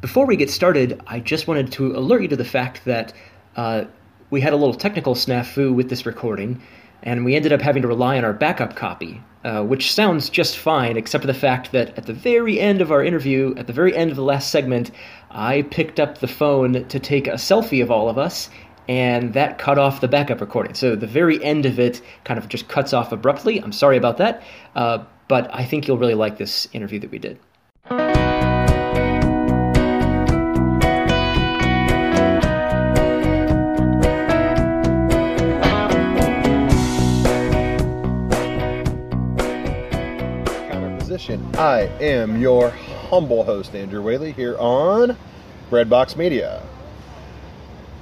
[0.00, 3.12] Before we get started, I just wanted to alert you to the fact that
[3.56, 3.86] uh,
[4.30, 6.62] we had a little technical snafu with this recording,
[7.02, 10.56] and we ended up having to rely on our backup copy, uh, which sounds just
[10.56, 13.72] fine, except for the fact that at the very end of our interview, at the
[13.72, 14.92] very end of the last segment,
[15.32, 18.50] I picked up the phone to take a selfie of all of us,
[18.86, 20.74] and that cut off the backup recording.
[20.74, 23.58] So the very end of it kind of just cuts off abruptly.
[23.58, 24.44] I'm sorry about that,
[24.76, 27.40] uh, but I think you'll really like this interview that we did.
[41.28, 41.56] Position.
[41.56, 45.14] I am your humble host, Andrew Whaley, here on
[45.70, 46.62] Breadbox Media.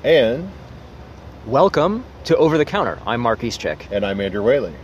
[0.04, 0.48] And
[1.44, 3.00] Welcome to Over the Counter.
[3.04, 3.90] I'm Mark Giszczak.
[3.90, 4.74] And I'm Andrew Whaley.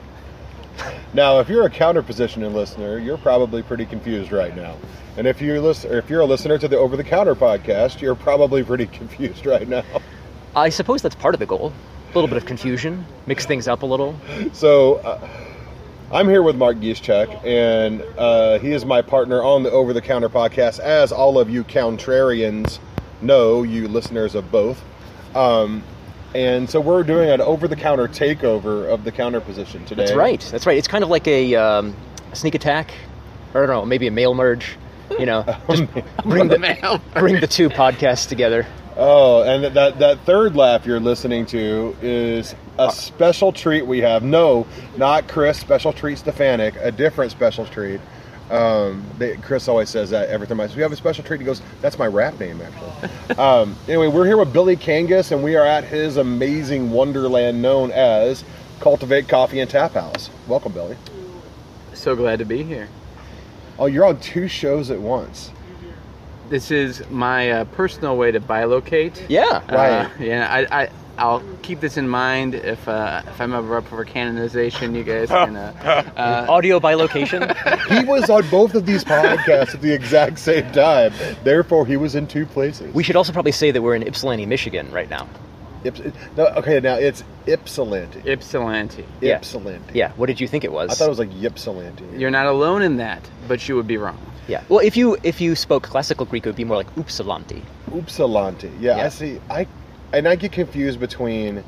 [1.15, 4.77] Now, if you're a counter positioning listener, you're probably pretty confused right now.
[5.17, 8.17] And if you listen, if you're a listener to the Over the Counter podcast, you're
[8.17, 9.85] probably pretty confused right now.
[10.57, 11.73] I suppose that's part of the goal.
[12.11, 14.17] A little bit of confusion, mix things up a little.
[14.53, 15.29] So, uh,
[16.13, 20.03] I'm here with Mark Giszczak, and uh, he is my partner on the Over the
[20.03, 22.81] Counter podcast, as all of you contrarians
[23.23, 24.85] know, you listeners of both.
[25.35, 25.83] Um,
[26.35, 30.05] and so we're doing an over the counter takeover of the counter position today.
[30.05, 30.49] That's right.
[30.51, 30.77] That's right.
[30.77, 31.97] It's kind of like a, um,
[32.35, 32.93] sneak attack,
[33.55, 34.77] or I don't know, maybe a mail merge.
[35.19, 35.85] You know, just
[36.25, 38.67] bring the mail, bring the two podcasts together.
[38.97, 44.23] Oh, and that that third laugh you're listening to is a special treat we have.
[44.23, 48.01] No, not Chris Special Treat Stefanik, a different special treat.
[48.51, 51.41] Um, they, Chris always says that every time I say, we have a special treat.
[51.41, 53.37] He goes, that's my rap name, actually.
[53.39, 57.91] um, anyway, we're here with Billy Kangas, and we are at his amazing wonderland known
[57.93, 58.45] as
[58.81, 60.29] Cultivate Coffee and Tap House.
[60.47, 60.99] Welcome, Billy.
[61.95, 62.89] So glad to be here.
[63.79, 65.51] Oh, you're on two shows at once.
[66.53, 69.25] This is my uh, personal way to bilocate.
[69.31, 73.79] Yeah, Uh, yeah, I, I, I'll keep this in mind if uh, if I'm ever
[73.79, 74.95] up for canonization.
[74.95, 75.57] You guys can.
[75.57, 77.41] Uh, uh, Audio bilocation.
[77.89, 81.15] He was on both of these podcasts at the exact same time.
[81.43, 82.93] Therefore, he was in two places.
[82.93, 85.27] we should also probably say that we're in Ypsilanti, Michigan right now.
[85.85, 86.03] Ips-
[86.37, 88.21] no, okay, now it's Ypsilanti.
[88.31, 89.07] Ypsilanti.
[89.23, 89.39] Yeah.
[89.39, 89.95] Ypsilanti.
[89.99, 90.13] Yeah.
[90.17, 90.91] What did you think it was?
[90.91, 92.05] I thought it was like Ypsilanti.
[92.19, 94.19] You're not alone in that, but you would be wrong.
[94.49, 94.63] Yeah.
[94.69, 97.63] Well, if you if you spoke classical Greek, it would be more like Upsilanti.
[97.91, 98.71] Upsalanti.
[98.81, 99.05] Yeah, Yeah.
[99.05, 99.41] I see.
[99.51, 99.67] I
[100.13, 101.65] and I get confused between.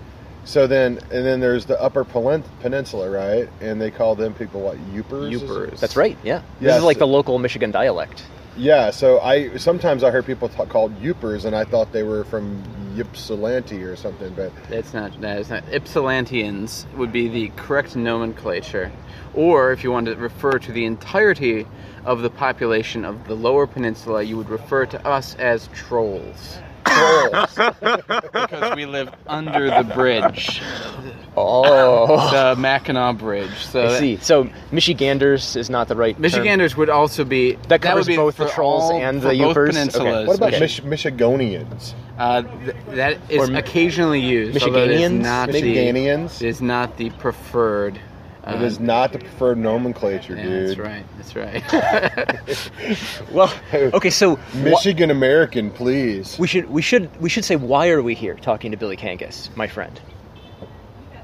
[0.47, 3.49] So then, and then there's the Upper Peninsula, right?
[3.63, 4.77] And they call them people what?
[4.93, 5.33] Yoopers.
[5.33, 5.81] Yoopers.
[5.81, 6.19] That's right.
[6.23, 6.43] Yeah.
[6.61, 8.25] This is like the local Michigan dialect.
[8.57, 8.91] Yeah.
[8.91, 12.63] So I sometimes I heard people talk, called Yoopers, and I thought they were from
[12.97, 14.33] Ypsilanti or something.
[14.35, 15.21] But it's not.
[15.21, 15.65] That is not.
[15.73, 18.93] Ypsilantians would be the correct nomenclature,
[19.35, 21.67] or if you want to refer to the entirety
[22.05, 26.59] of the population of the Lower Peninsula, you would refer to us as trolls.
[26.87, 27.55] Trolls.
[28.33, 30.61] because we live under the bridge,
[31.37, 32.31] Oh.
[32.31, 33.55] the Mackinac Bridge.
[33.67, 34.17] So I see.
[34.19, 36.15] So Michiganders is not the right.
[36.15, 36.23] term.
[36.23, 39.29] Michiganders would also be That covers would be both the for trolls all- and the
[39.37, 39.69] both Yoopers?
[39.71, 39.97] peninsulas.
[39.97, 40.27] Okay.
[40.27, 40.61] what about Okay.
[40.61, 41.95] Mich- Michigonians?
[42.19, 44.63] Uh, th- that is Or occasionally used.
[44.63, 45.21] although it is Michiganians?
[45.23, 46.43] not the- Michiganians?
[46.43, 47.99] It is not the preferred.
[48.47, 50.69] It um, is not the preferred nomenclature, yeah, dude.
[50.69, 51.07] that's right.
[51.17, 53.31] That's right.
[53.33, 54.11] Well, okay.
[54.11, 56.39] So Michigan American, please.
[56.39, 59.55] we should we should we should say why are we here talking to Billy Kangas,
[59.57, 59.99] my friend?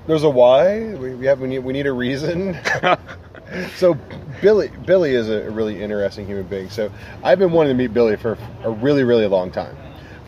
[0.06, 0.94] There's a why.
[0.94, 2.58] We, we have we need, we need a reason.
[3.76, 3.98] so
[4.41, 6.70] Billy Billy is a really interesting human being.
[6.70, 6.91] So
[7.22, 9.76] I've been wanting to meet Billy for a really really long time.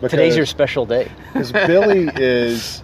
[0.03, 1.11] Today's your special day.
[1.33, 2.83] because Billy is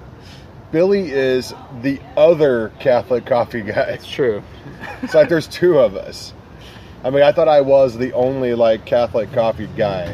[0.70, 3.90] Billy is the other Catholic coffee guy.
[3.90, 4.42] it's true.
[5.02, 6.34] It's like there's two of us.
[7.04, 10.04] I mean, I thought I was the only like Catholic coffee guy,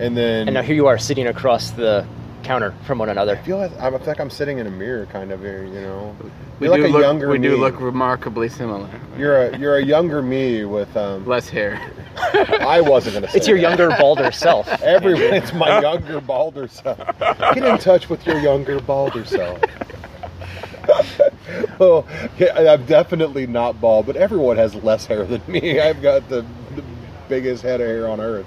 [0.00, 2.06] and then And now here you are sitting across the
[2.46, 3.32] counter from one another.
[3.32, 5.64] I feel like I feel like I'm sitting in a mirror, kind of here.
[5.64, 6.16] You know,
[6.60, 7.02] We you're do like a look.
[7.02, 8.88] younger we do look remarkably similar.
[9.18, 11.26] You're a you're a younger me with um.
[11.26, 11.80] Less hair.
[12.16, 13.62] I wasn't gonna say It's your that.
[13.62, 14.68] younger, balder self.
[14.82, 16.98] Everyone, it's my younger balder self.
[17.18, 19.60] Get in touch with your younger balder self.
[21.78, 22.06] well,
[22.38, 25.80] yeah, I'm definitely not bald, but everyone has less hair than me.
[25.80, 26.42] I've got the,
[26.76, 26.84] the
[27.28, 28.46] biggest head of hair on earth.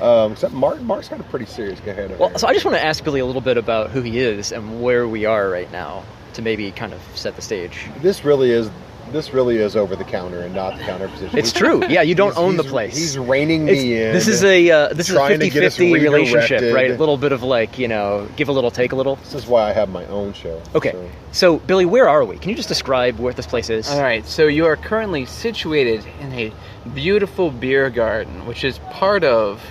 [0.00, 2.18] Um, except Mark, Mark's got a pretty serious head of hair.
[2.18, 4.52] Well, so I just want to ask Billy a little bit about who he is
[4.52, 6.04] and where we are right now
[6.34, 7.86] to maybe kind of set the stage.
[8.02, 8.70] this really is
[9.12, 11.38] this really is over the counter and not the counter position.
[11.38, 11.80] It's true.
[11.88, 12.96] Yeah, you don't he's- own the place.
[12.96, 14.12] He's reining It's- me in.
[14.12, 16.90] this is a uh, this is a trying to get us 50-50 relationship, right?
[16.90, 19.14] A little bit of like you know, give a little, take a little.
[19.16, 20.60] This is why I have my own show.
[20.74, 21.08] Okay, so.
[21.30, 22.36] so Billy, where are we?
[22.36, 23.88] Can you just describe where this place is?
[23.88, 26.52] All right, so you are currently situated in a
[26.92, 29.62] beautiful beer garden, which is part of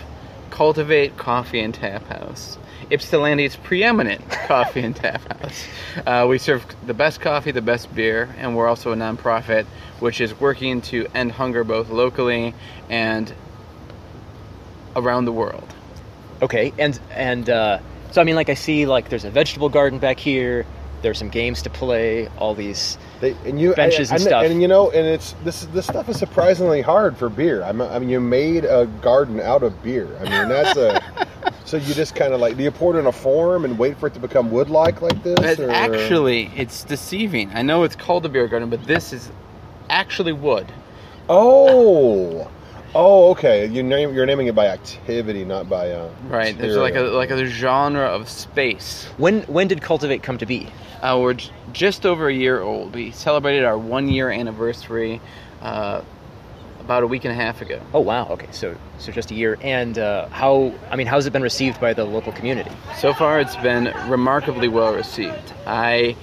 [0.56, 2.58] Cultivate Coffee and Tap House.
[2.90, 5.66] Ypsilanti's preeminent coffee and tap house.
[6.06, 9.66] Uh, we serve the best coffee, the best beer, and we're also a nonprofit
[10.00, 12.54] which is working to end hunger both locally
[12.90, 13.34] and
[14.96, 15.68] around the world.
[16.42, 17.80] Okay, and and uh,
[18.12, 20.66] so I mean, like I see, like there's a vegetable garden back here.
[21.02, 22.30] There's some games to play.
[22.38, 24.46] All these They, and you Benches and, and stuff.
[24.46, 27.64] and you know, and it's this this stuff is surprisingly hard for beer.
[27.64, 30.08] I mean, I mean, you made a garden out of beer.
[30.20, 31.02] I mean, that's a.
[31.66, 33.98] so you just kind of like do you pour it in a form and wait
[33.98, 35.60] for it to become wood like like this?
[35.60, 37.52] Or- actually, it's deceiving.
[37.54, 39.32] I know it's called a beer garden, but this is
[39.90, 40.72] actually wood.
[41.30, 42.50] oh,
[42.96, 43.68] oh, okay.
[43.68, 46.10] You name you're naming it by activity, not by uh.
[46.28, 46.58] Right.
[46.58, 49.06] There's like a like a genre of space.
[49.18, 50.68] when when did Cultivate come to be?
[51.02, 52.96] Uh, we're j- just over a year old.
[52.96, 55.22] We celebrated our one year anniversary
[55.62, 56.02] uh,
[56.80, 57.80] about a week and a half ago.
[57.94, 58.28] Oh wow.
[58.30, 59.58] Okay, so so just a year.
[59.62, 60.74] And uh, how?
[60.90, 62.72] I mean, how's it been received by the local community?
[62.98, 65.54] So far, it's been remarkably well received.
[65.68, 66.16] I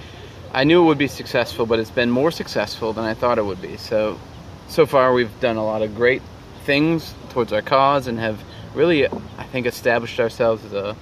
[0.53, 3.45] I knew it would be successful, but it's been more successful than I thought it
[3.45, 3.77] would be.
[3.77, 4.19] So
[4.67, 6.21] so far, we've done a lot of great
[6.63, 8.41] things towards our cause and have
[8.73, 10.95] really, I think, established ourselves as a,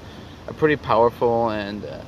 [0.47, 2.01] a pretty powerful and uh,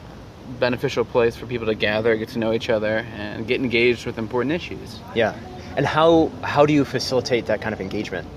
[0.59, 4.17] beneficial place for people to gather, get to know each other, and get engaged with
[4.17, 4.99] important issues.
[5.15, 5.35] Yeah.
[5.75, 8.27] And how how do you facilitate that kind of engagement?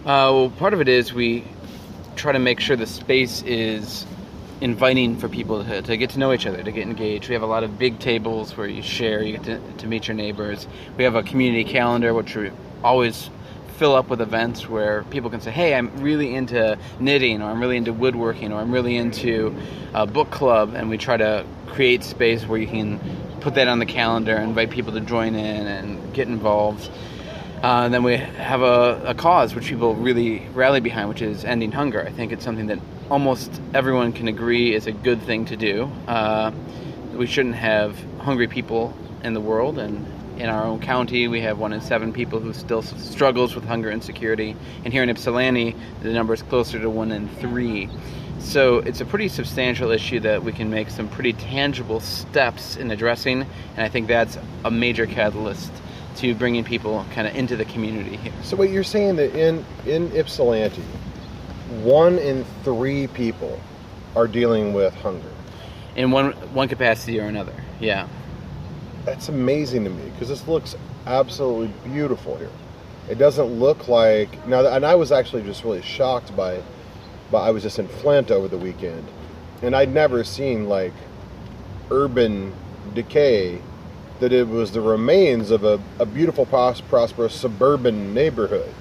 [0.00, 1.44] Uh, well, part of it is we
[2.14, 4.06] try to make sure the space is
[4.60, 7.28] inviting for people to, to get to know each other, to get engaged.
[7.28, 10.08] We have a lot of big tables where you share, you get to, to meet
[10.08, 10.66] your neighbors.
[10.96, 12.50] We have a community calendar, which we
[12.82, 13.28] always
[13.76, 17.60] fill up with events where people can say, hey, I'm really into knitting, or I'm
[17.60, 19.54] really into woodworking, or I'm really into
[19.94, 22.98] a book club, and we try to create space where you can
[23.40, 26.90] put that on the calendar, invite people to join in and get involved.
[27.62, 31.44] Uh, and then we have a, a cause which people really rally behind, which is
[31.44, 32.02] ending hunger.
[32.02, 32.78] I think it's something that
[33.10, 35.90] almost everyone can agree is a good thing to do.
[36.08, 36.50] Uh,
[37.14, 40.06] we shouldn't have hungry people in the world, and
[40.38, 43.90] in our own county, we have one in seven people who still struggles with hunger
[43.90, 44.54] insecurity.
[44.84, 47.88] And here in Ypsilanti, the number is closer to one in three.
[48.38, 52.90] So it's a pretty substantial issue that we can make some pretty tangible steps in
[52.90, 55.72] addressing, and I think that's a major catalyst
[56.16, 58.32] to bringing people kind of into the community here.
[58.42, 60.82] So what you're saying that in in Ypsilanti,
[61.82, 63.58] one in three people
[64.14, 65.28] are dealing with hunger.
[65.96, 67.54] in one one capacity or another.
[67.80, 68.06] Yeah.
[69.06, 70.74] That's amazing to me because this looks
[71.06, 72.50] absolutely beautiful here.
[73.08, 76.60] It doesn't look like now, and I was actually just really shocked by,
[77.30, 79.06] but I was just in Flint over the weekend,
[79.62, 80.92] and I'd never seen like
[81.90, 82.52] urban
[82.94, 83.62] decay.
[84.18, 88.72] That it was the remains of a, a beautiful, pros- prosperous suburban neighborhood.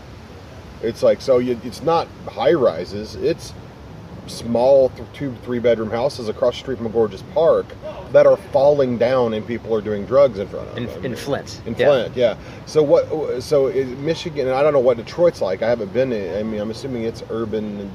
[0.81, 1.39] It's like so.
[1.39, 3.16] You, it's not high rises.
[3.16, 3.54] It's
[4.27, 7.66] small th- two three bedroom houses across the street from a gorgeous park
[8.12, 11.06] that are falling down and people are doing drugs in front of In, them.
[11.06, 11.62] in Flint.
[11.66, 11.86] In Yeah.
[11.88, 12.36] Flint, yeah.
[12.66, 13.42] So what?
[13.44, 15.62] So is Michigan, and I don't know what Detroit's like.
[15.62, 16.12] I haven't been.
[16.12, 17.92] I mean, I'm assuming it's urban and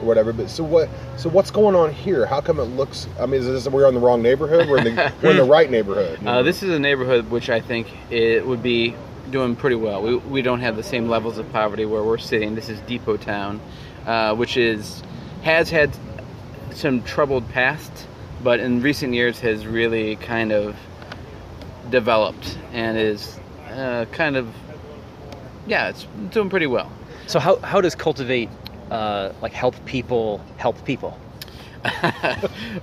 [0.00, 0.32] or whatever.
[0.32, 0.88] But so what?
[1.16, 2.26] So what's going on here?
[2.26, 3.06] How come it looks?
[3.18, 4.68] I mean, is this we're in the wrong neighborhood?
[4.68, 6.24] We're in the we're in the right neighborhood.
[6.26, 8.94] Uh, this is a neighborhood which I think it would be
[9.30, 10.02] doing pretty well.
[10.02, 12.54] We, we don't have the same levels of poverty where we're sitting.
[12.56, 13.60] This is Depot Town,
[14.04, 15.02] uh, which is
[15.42, 15.90] has had
[16.72, 17.90] some troubled past,
[18.42, 20.76] but in recent years has really kind of
[21.90, 24.48] developed and is uh, kind of
[25.66, 26.90] yeah, it's doing pretty well.
[27.26, 28.48] So how how does Cultivate
[28.90, 31.18] uh, like help people help people?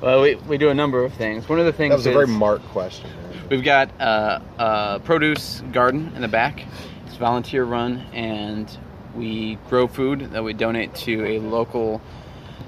[0.02, 1.48] well, we, we do a number of things.
[1.48, 3.10] One of the things that was a very is- Mark question.
[3.50, 6.66] We've got uh, a produce garden in the back.
[7.06, 8.70] It's volunteer run, and
[9.16, 12.02] we grow food that we donate to a local,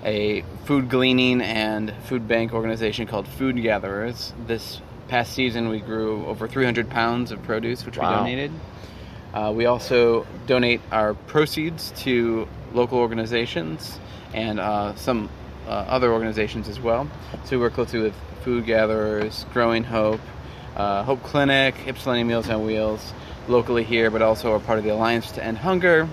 [0.03, 4.33] a food gleaning and food bank organization called Food Gatherers.
[4.47, 8.09] This past season, we grew over 300 pounds of produce, which Wow.
[8.11, 8.51] we donated.
[9.33, 13.99] Uh, we also donate our proceeds to local organizations
[14.33, 15.29] and uh, some
[15.67, 17.07] uh, other organizations as well.
[17.45, 18.13] So we work closely with
[18.43, 20.21] Food Gatherers, Growing Hope,
[20.75, 23.13] uh, Hope Clinic, Ypsilanti Meals on Wheels,
[23.47, 26.07] locally here, but also are part of the Alliance to End Hunger,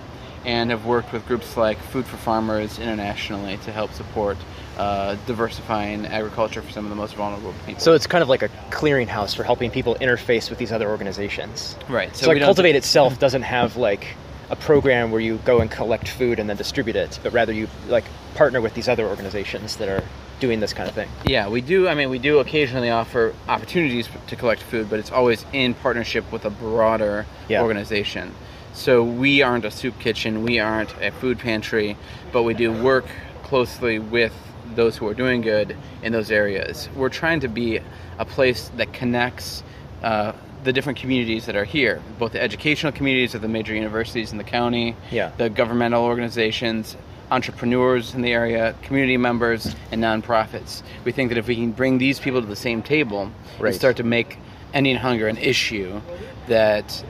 [0.46, 4.38] and have worked with groups like Food for Farmers internationally to help support
[4.78, 7.80] uh, diversifying agriculture for some of the most vulnerable people.
[7.80, 11.76] So it's kind of like a clearinghouse for helping people interface with these other organizations.
[11.88, 12.14] right.
[12.16, 14.06] So, we like Cultivate itself doesn't have like
[14.48, 17.66] a program where you go and collect food and then distribute it, but rather you
[17.88, 18.04] like
[18.36, 20.04] partner with these other organizations that are
[20.38, 21.08] doing this kind of thing.
[21.24, 21.88] Yeah, we do.
[21.88, 26.30] I mean, we do occasionally offer opportunities to collect food, but it's always in partnership
[26.30, 27.62] with a broader Yeah.
[27.62, 28.32] organization.
[28.76, 31.96] So we aren't a soup kitchen, we aren't a food pantry,
[32.30, 33.06] but we do work
[33.42, 34.34] closely with
[34.74, 36.88] those who are doing good in those areas.
[36.94, 37.80] We're trying to be
[38.18, 39.62] a place that connects
[40.02, 44.30] uh, the different communities that are here, both the educational communities of the major universities
[44.30, 45.30] in the county, Yeah.
[45.38, 46.96] the governmental organizations,
[47.30, 50.82] entrepreneurs in the area, community members, and nonprofits.
[51.04, 53.68] We think that if we can bring these people to the same table Right.
[53.70, 54.36] and start to make
[54.74, 56.02] ending hunger an issue,
[56.48, 57.02] that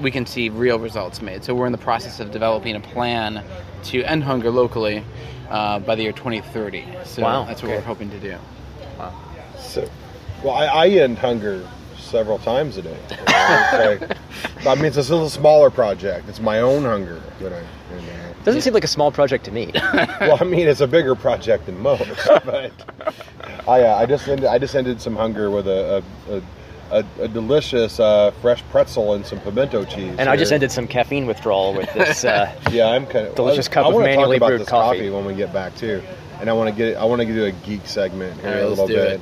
[0.00, 1.44] we can see real results made.
[1.44, 3.42] So we're in the process of developing a plan
[3.84, 5.04] to end hunger locally
[5.50, 6.84] uh, by the year 2030.
[7.04, 7.78] So Wow, that's what okay.
[7.78, 8.36] we're hoping to do.
[9.58, 9.88] So,
[10.42, 12.98] well, I, I end hunger several times a day.
[13.18, 14.16] It's like-
[14.66, 16.28] I mean, it's a little smaller project.
[16.28, 17.58] It's my own hunger that I.
[17.58, 19.70] And, uh, Doesn't seem like a small project to me.
[20.20, 22.04] well, I mean, it's a bigger project than most.
[22.44, 22.72] But
[23.68, 26.42] I, uh, I just ended, I just ended some hunger with a a, a,
[26.90, 30.14] a, a delicious uh, fresh pretzel and some pimento cheese.
[30.18, 32.24] And I just ended some caffeine withdrawal with this.
[32.24, 35.10] Uh, Yeah, I'm kind of Delicious cup I of manually talk about brewed this coffee.
[35.10, 36.02] when we get back too,
[36.40, 38.68] and I want to get I want to do a geek segment here right, a
[38.68, 39.20] let's little do bit,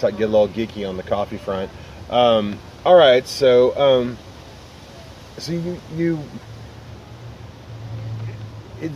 [0.00, 1.70] to get a little geeky on the coffee front.
[2.10, 4.18] Um, all right, so um,
[5.38, 6.18] so you you.
[8.80, 8.92] It,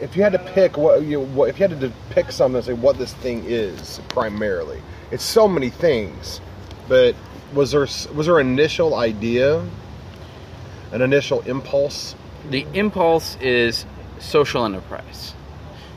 [0.00, 2.72] if you had to pick what you what, if you had to pick something say
[2.72, 4.80] what this thing is primarily,
[5.10, 6.40] it's so many things,
[6.88, 7.14] but
[7.54, 7.80] was there
[8.14, 9.64] was there an initial idea,
[10.92, 12.14] an initial impulse?
[12.48, 13.84] The impulse is
[14.18, 15.34] social enterprise.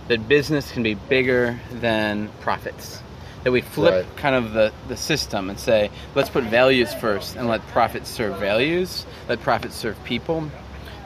[0.08, 3.02] That business can be bigger than profits.
[3.44, 4.18] That we flip Right.
[4.18, 8.38] kind of the, the system and say, let's put values first and let profits serve
[8.38, 10.50] values, let profits serve people.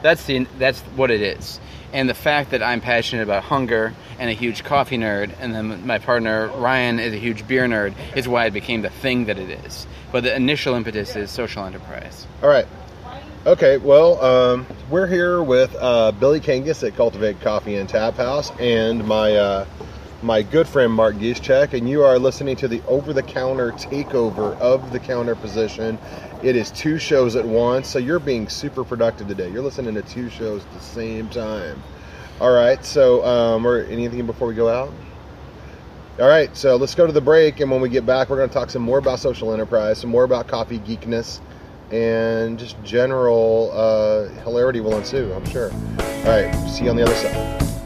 [0.02, 1.58] That's the that's what it is.
[1.92, 5.86] And the fact that I'm passionate about hunger and a huge coffee nerd, and then
[5.86, 9.38] my partner Ryan is a huge beer nerd, is why it became the thing that
[9.38, 9.86] it is.
[10.10, 12.26] But the initial impetus is social enterprise.
[12.42, 12.66] All right.
[13.46, 18.50] Okay, well, um, we're here with uh, Billy Kangas at Cultivate Coffee and Tap House,
[18.58, 19.66] and my uh,
[20.22, 24.98] my good friend Mark Giszczak, and you are listening to the over-the-counter takeover of the
[24.98, 25.98] counter position.
[26.42, 29.50] It is two shows at once, so you're being super productive today.
[29.50, 31.80] You're listening to two shows at the same time.
[32.40, 32.84] All right.
[32.84, 34.92] So, um, or anything before we go out?
[36.20, 36.54] All right.
[36.56, 38.70] So let's go to the break, and when we get back, we're going to talk
[38.70, 41.40] some more about social enterprise, some more about coffee geekness,
[41.92, 45.32] and just general uh, hilarity will ensue.
[45.32, 45.70] I'm sure.
[45.72, 46.52] All right.
[46.68, 47.77] See you on the other side.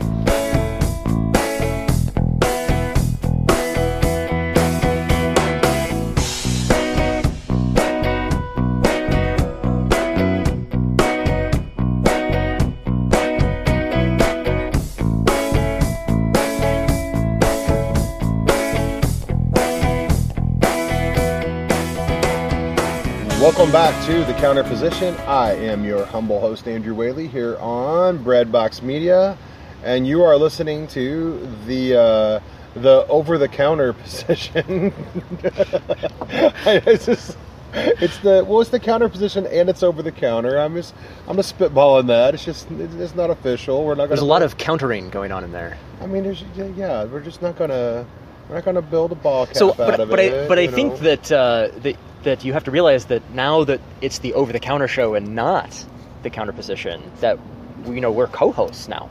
[24.07, 25.15] To the counter position.
[25.29, 29.39] I am your humble host, Andrew Whaley, here on Breadbox Media,
[29.85, 32.41] and you are listening to the uh,
[32.75, 34.93] the over the counter position.
[35.45, 37.37] it's just
[37.75, 40.59] it's the what's the counter position and it's over the counter.
[40.59, 40.95] I'm just
[41.29, 42.35] I'm just spitballing that.
[42.35, 43.85] It's just it's not official.
[43.85, 44.09] We're not.
[44.09, 45.79] there's a lot of countering going on in there.
[46.01, 46.43] I mean, there's
[46.77, 47.05] yeah.
[47.05, 48.05] We're just not gonna
[48.49, 50.67] we're not gonna build a ball cap So, out but, of but I but I
[50.67, 54.53] think that uh, that that you have to realize that now that it's the over
[54.53, 55.85] the counter show and not
[56.23, 57.39] the counter position, that
[57.87, 59.09] you know we're co-hosts now.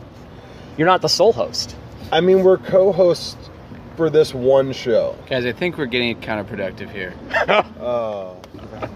[0.78, 1.76] You're not the sole host.
[2.12, 3.50] I mean, we're co-hosts
[3.98, 5.16] for this one show.
[5.30, 7.14] Guys, I think we're getting counterproductive here.
[7.84, 8.38] Oh,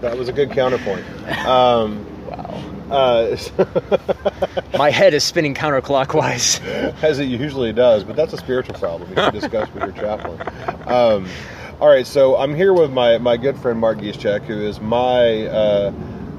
[0.02, 1.06] that was a good counterpoint.
[1.46, 2.62] Um, Wow.
[2.92, 3.38] uh,
[4.78, 6.60] My head is spinning counterclockwise.
[7.04, 10.42] as it usually does, but that's a spiritual problem you can discuss with your chaplain.
[10.88, 11.28] Um,
[11.80, 15.48] all right, so I'm here with my, my good friend Mark Giszczak, who is my
[15.48, 15.92] uh,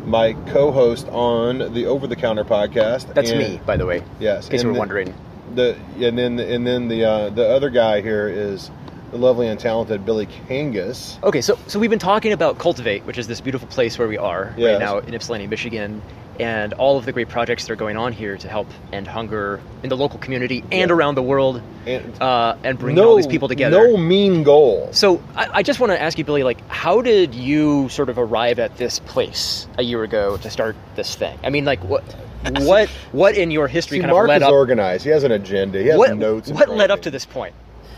[0.04, 3.12] my co-host on the Over the Counter podcast.
[3.14, 4.02] That's And- me, by the way.
[4.20, 5.14] Yes, In case you were the- wondering.
[5.54, 8.70] The and then and then the uh, the other guy here is
[9.12, 11.22] the lovely and talented Billy Kangas.
[11.22, 14.18] Okay, so so we've been talking about Cultivate, which is this beautiful place where we
[14.18, 14.72] are Yes.
[14.72, 16.02] right now in Ypsilanti, Michigan,
[16.40, 19.60] and all of the great projects that are going on here to help end hunger
[19.82, 20.96] in the local community and Yeah.
[20.96, 23.76] around the world, And uh, and bring all these people together.
[23.88, 24.88] No mean goal.
[24.92, 28.18] So I, I just want to ask you, Billy, like, how did you sort of
[28.18, 31.38] arrive at this place a year ago to start this thing?
[31.44, 32.02] I mean, like, what,
[32.60, 34.52] what, what in your history See, kind Mark of led is up?
[34.52, 35.04] organized.
[35.04, 35.80] He has an agenda.
[35.80, 36.50] He has what notes.
[36.50, 37.54] what led up to this point?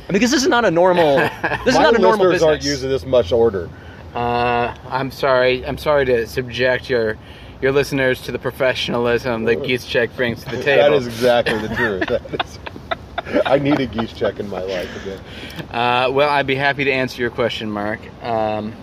[0.08, 1.16] I mean, because this is not a normal.
[1.64, 2.42] This is My not a normal listeners business.
[2.48, 3.68] aren't using this much order.
[4.14, 5.66] Uh, I'm sorry.
[5.66, 7.18] I'm sorry to subject your
[7.60, 10.90] your listeners to the professionalism that Giszczak brings to the table.
[10.90, 12.06] That is exactly the truth.
[12.06, 12.58] That is,
[13.46, 15.20] I need a geese check in my life again.
[15.70, 18.00] Uh, well, I'd be happy to answer your question, Mark.
[18.22, 18.74] Um,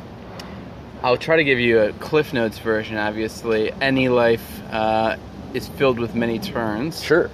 [1.02, 2.98] I'll try to give you a Cliff Notes version.
[2.98, 5.18] Obviously, any life uh,
[5.54, 7.04] is filled with many turns.
[7.04, 7.30] Sure.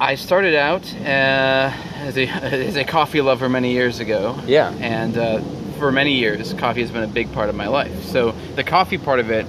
[0.00, 4.38] I started out uh, as, a, as a coffee lover many years ago.
[4.46, 4.70] Yeah.
[4.80, 5.42] And uh,
[5.78, 8.04] for many years, coffee has been a big part of my life.
[8.04, 9.46] So the coffee part of it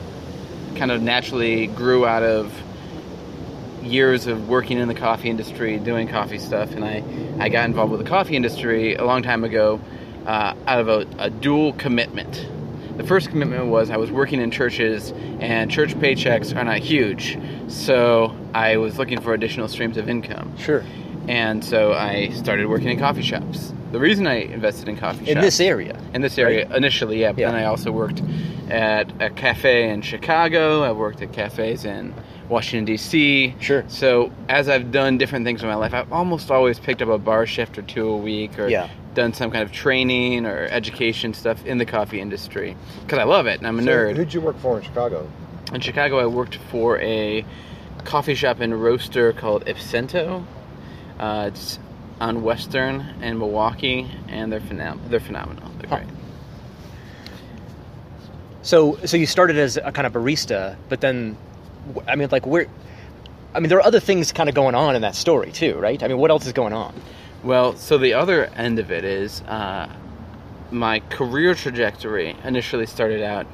[0.75, 2.53] kind of naturally grew out of
[3.81, 7.03] years of working in the coffee industry, doing coffee stuff, and I,
[7.39, 9.79] I got involved with the coffee industry a long time ago
[10.25, 12.47] uh, out of a, a dual commitment.
[12.97, 17.37] The first commitment was I was working in churches, and church paychecks are not huge,
[17.67, 20.57] so I was looking for additional streams of income.
[20.57, 20.83] Sure.
[21.27, 23.73] And so I started working in coffee shops.
[23.95, 25.97] The reason I invested in coffee In this area.
[26.13, 27.31] in this area initially, yeah.
[27.31, 27.51] But Yeah.
[27.51, 28.21] then I also worked
[28.69, 30.81] at a cafe in Chicago.
[30.83, 32.13] I worked at cafes in
[32.49, 33.55] Washington D.C.
[33.61, 33.85] Sure.
[33.87, 37.17] So as I've done different things in my life, I've almost always picked up a
[37.17, 38.89] bar shift or two a week, or Yeah.
[39.13, 42.75] done some kind of training or education stuff in the coffee industry
[43.05, 44.17] because I love it and I'm a So nerd.
[44.17, 45.25] Who'd you work for in Chicago?
[45.73, 47.45] In Chicago, I worked for a
[48.03, 50.43] coffee shop and roaster called Ipsento.
[51.17, 51.79] Uh, it's
[52.21, 55.69] on Western and Milwaukee, and they're phenom- they're phenomenal.
[55.79, 55.97] They're Huh.
[55.97, 56.09] great.
[58.61, 61.37] So, so you started as a kind of barista, but then,
[62.07, 62.67] I mean, like where?
[63.53, 66.01] I mean, there are other things kind of going on in that story too, right?
[66.01, 66.93] I mean, what else is going on?
[67.43, 69.87] Well, so the other end of it is uh,
[70.71, 73.45] my career trajectory initially started out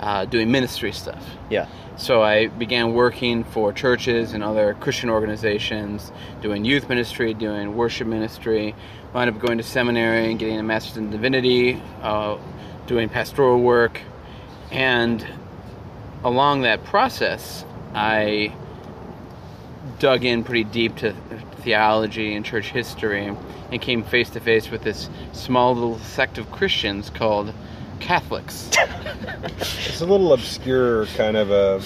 [0.00, 1.24] uh, doing ministry stuff.
[1.50, 1.68] Yeah.
[1.96, 8.08] So I began working for churches and other Christian organizations, doing youth ministry, doing worship
[8.08, 8.74] ministry.
[9.12, 12.38] Wound up going to seminary and getting a master's in divinity, uh,
[12.86, 14.00] doing pastoral work,
[14.70, 15.26] and
[16.22, 17.64] along that process,
[17.94, 18.54] I
[19.98, 21.14] dug in pretty deep to
[21.62, 23.34] theology and church history
[23.70, 27.52] and came face to face with this small little sect of Christians called
[28.00, 28.68] Catholics.
[29.60, 31.82] It's a little obscure kind of a.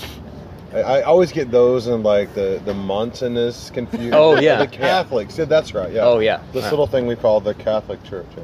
[0.72, 4.14] I, I always get those and like the the Montanists confused.
[4.14, 4.66] Oh, yeah, the.
[4.66, 5.36] Catholics.
[5.38, 5.92] Yeah, that's right.
[5.92, 6.02] Yeah.
[6.04, 6.42] Oh, yeah.
[6.52, 6.70] This Yeah.
[6.70, 8.26] little thing we call the Catholic Church.
[8.36, 8.42] yeah.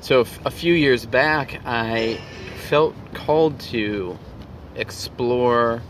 [0.00, 2.20] So f- a few years back, I
[2.68, 4.18] felt called to
[4.76, 5.82] explore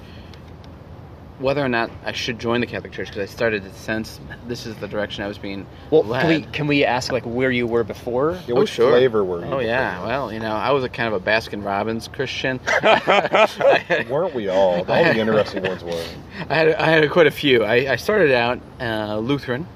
[1.38, 4.64] whether or not I should join the Catholic Church because I started to sense this
[4.64, 6.20] is the direction I was being Well, led.
[6.22, 8.32] can we can we ask like where you were before?
[8.46, 8.90] Yeah, Oh, which sure.
[8.90, 9.52] flavor were you?
[9.52, 12.58] Oh yeah, well you know I was a kind of a Baskin Robbins Christian.
[14.10, 14.76] Weren't we all?
[14.78, 16.02] All the interesting ones were.
[16.48, 17.64] I had, I had quite a few.
[17.64, 19.66] I, I started out uh, Lutheran,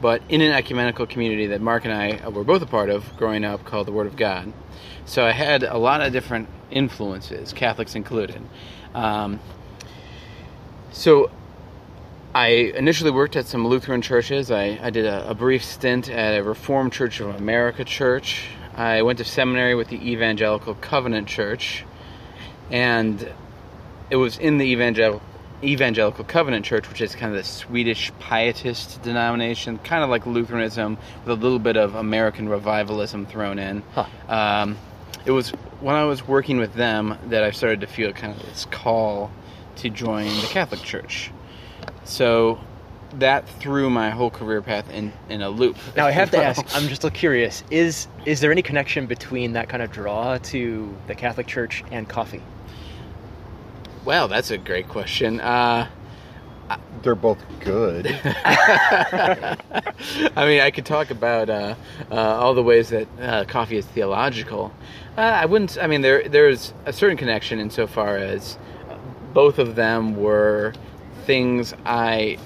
[0.00, 3.44] but in an ecumenical community that Mark and I were both a part of growing
[3.44, 4.52] up called the Word of God.
[5.06, 8.42] So I had a lot of different influences, Catholics included.
[8.94, 9.40] Um,
[10.92, 11.30] so
[12.34, 14.50] I initially worked at some Lutheran churches.
[14.50, 18.48] I, I did a, a brief stint at a Reformed Church of America church.
[18.76, 21.84] I went to seminary with the Evangelical Covenant Church.
[22.70, 23.32] And
[24.10, 25.22] it was in the Evangelical
[25.64, 30.96] Evangelical Covenant Church, which is kind of the Swedish pietist denomination, kind of like Lutheranism,
[31.24, 33.82] with a little bit of American revivalism thrown in.
[33.94, 34.06] Huh.
[34.28, 34.78] Um,
[35.26, 38.46] it was when I was working with them that I started to feel kind of
[38.46, 39.32] this call
[39.78, 41.30] to join the Catholic Church.
[42.04, 42.58] So
[43.14, 45.76] that threw my whole career path in, in a loop.
[45.96, 46.64] Now I have to ask.
[46.76, 47.64] I'm just a curious.
[47.70, 52.08] Is is there any connection between that kind of draw to the Catholic Church and
[52.08, 52.42] coffee?
[54.04, 55.40] Well, that's a great question.
[55.40, 55.88] Uh,
[57.02, 58.06] They're both good.
[58.34, 59.56] I
[60.36, 61.74] mean, I could talk about uh,
[62.10, 64.72] uh, all the ways that uh, coffee is theological.
[65.16, 65.78] Uh, I wouldn't.
[65.78, 68.58] I mean, there there's a certain connection insofar as
[69.34, 70.72] both of them were
[71.24, 72.38] things I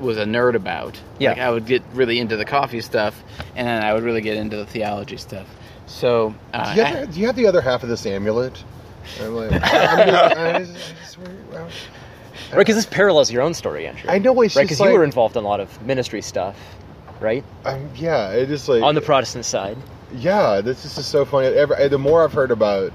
[0.00, 1.00] was a nerd about.
[1.18, 1.30] Yeah.
[1.30, 3.22] Like I would get really into the coffee stuff,
[3.54, 5.46] and then I would really get into the theology stuff.
[5.86, 8.62] So, uh, do, you have, do you have the other half of this amulet?
[9.20, 11.18] I'm like, I'm just- I just-
[11.52, 11.76] I just-
[12.50, 14.10] Right, because this parallels your own story, Andrew.
[14.10, 14.62] I know it's right?
[14.62, 16.56] just Because like, you were involved in a lot of ministry stuff,
[17.20, 17.44] right?
[17.64, 19.76] I'm- yeah, it is like On the Protestant side.
[20.14, 21.48] Yeah, this is so funny.
[21.48, 22.92] Ever, the more I've heard about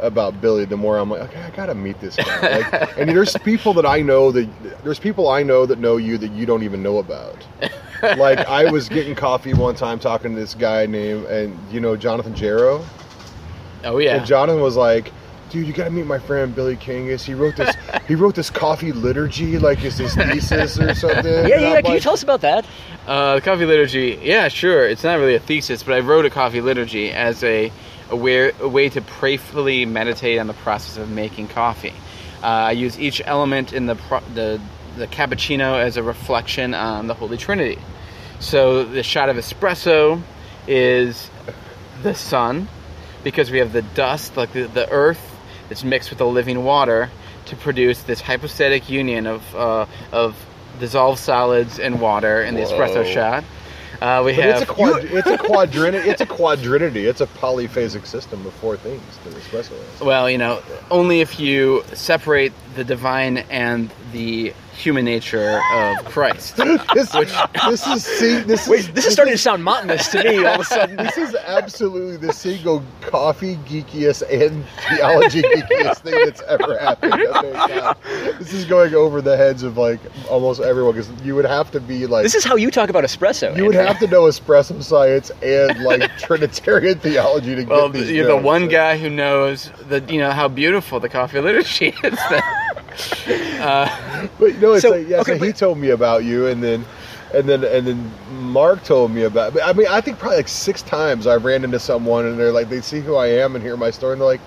[0.00, 2.58] about Billy, the more I'm like, okay, I gotta meet this guy.
[2.58, 4.48] Like, and there's people that I know that
[4.82, 7.46] there's people I know that know you that you don't even know about.
[8.02, 11.96] like I was getting coffee one time talking to this guy named and you know
[11.96, 12.84] Jonathan Jarrow.
[13.84, 15.12] oh yeah, And Jonathan was like,
[15.50, 17.22] dude, you gotta meet my friend Billy Kangas.
[17.22, 17.74] He wrote this
[18.08, 21.24] he wrote this coffee liturgy, like is his thesis or something.
[21.48, 21.72] Yeah, yeah.
[21.76, 21.82] I'm.
[21.84, 22.66] Can you tell us about that?
[23.06, 24.86] Uh, the coffee liturgy, yeah, sure.
[24.88, 27.70] It's not really a thesis, but I wrote a coffee liturgy as a
[28.10, 31.94] a way, a way to prayerfully meditate on the process of making coffee.
[32.42, 34.60] Uh, I use each element in the, pro- the
[34.96, 37.78] the cappuccino as a reflection on the Holy Trinity.
[38.38, 40.22] So the shot of espresso
[40.68, 41.30] is
[42.02, 42.68] the sun,
[43.24, 45.36] because we have the dust, like the, the earth,
[45.68, 47.10] that's mixed with the living water
[47.46, 50.36] to produce this hypostatic union of uh, of
[50.78, 53.44] dissolved solids and water in the espresso shot.
[54.00, 56.08] Uh, we But have it's a quad, it's a quadrinity.
[56.14, 57.06] It's a quadrinity.
[57.06, 59.02] It's a polyphasic system of four things.
[59.24, 60.00] The espresso is.
[60.00, 66.56] Well, you know, only if you separate the divine and the human nature of Christ.
[66.94, 70.44] This, this is see, this Wait, is this is starting to sound monotonous to me
[70.44, 70.96] all of a sudden.
[70.96, 77.12] This is absolutely the single coffee geekiest and theology geekiest thing that's ever happened.
[78.38, 79.98] This is going over the heads of like
[80.30, 83.04] almost everyone because you would have to be like This is how you talk about
[83.04, 83.56] espresso.
[83.56, 83.88] you would Andrew.
[83.92, 88.10] have to know espresso science and like Trinitarian theology to Well, get these.
[88.10, 92.18] you're the one guy who knows the you know how beautiful the coffee liturgy is.
[93.60, 95.20] uh, But no, it's So, like yeah.
[95.20, 96.84] okay, so he but- told me about you, and then.
[97.32, 99.60] And then, and then Mark told me about.
[99.60, 102.68] I mean, I think probably like six times I've ran into someone, and they're like,
[102.70, 104.40] they see who I am and hear my story, and they're like,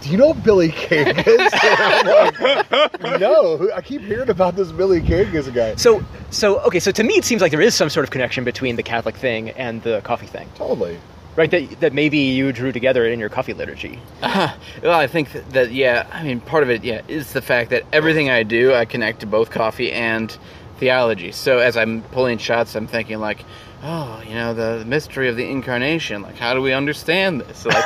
[0.00, 1.26] "Do you know Billy Kangas?"
[1.62, 6.02] And I'm like, "No, I keep hearing about this Billy King is a guy." So,
[6.30, 6.80] so okay.
[6.80, 9.16] So to me, it seems like there is some sort of connection between the Catholic
[9.16, 10.98] thing and the coffee thing, Totally.
[11.36, 11.50] Right?
[11.50, 14.00] That that maybe you drew together in your coffee liturgy.
[14.22, 16.06] well, I think that, that yeah.
[16.12, 19.20] I mean, part of it yeah is the fact that everything I do I connect
[19.20, 20.36] to both coffee and
[20.78, 21.32] theology.
[21.32, 23.44] So as I'm pulling shots, I'm thinking like.
[23.82, 26.22] Oh, you know the mystery of the incarnation.
[26.22, 27.64] Like, how do we understand this?
[27.66, 27.76] Like,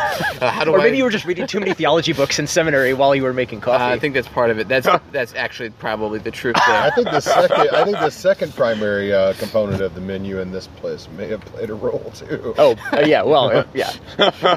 [0.40, 0.84] uh, how do Or I?
[0.84, 3.60] maybe you were just reading too many theology books in seminary while you were making
[3.60, 3.82] coffee.
[3.82, 4.68] Uh, I think that's part of it.
[4.68, 6.80] That's that's actually probably the truth there.
[6.82, 10.52] I think the second, I think the second primary uh, component of the menu in
[10.52, 12.54] this place may have played a role too.
[12.56, 13.22] oh, uh, yeah.
[13.22, 13.92] Well, uh, yeah.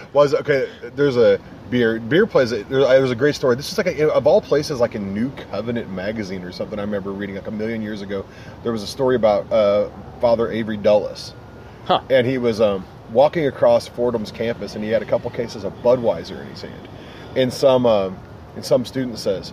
[0.14, 0.70] was okay.
[0.96, 1.40] There's a
[1.74, 2.00] beer.
[2.00, 2.52] Beer plays.
[2.52, 3.56] There, there was a great story.
[3.56, 6.78] This is like a, of all places, like a New Covenant magazine or something.
[6.78, 8.24] I remember reading like a million years ago.
[8.62, 9.90] There was a story about uh,
[10.22, 11.34] Father Avery Dulles,
[11.86, 12.02] Huh.
[12.12, 15.74] and he was um, walking across Fordham's campus, and he had a couple cases of
[15.82, 16.88] Budweiser in his hand.
[17.36, 18.20] And some, um,
[18.56, 19.52] and some student says,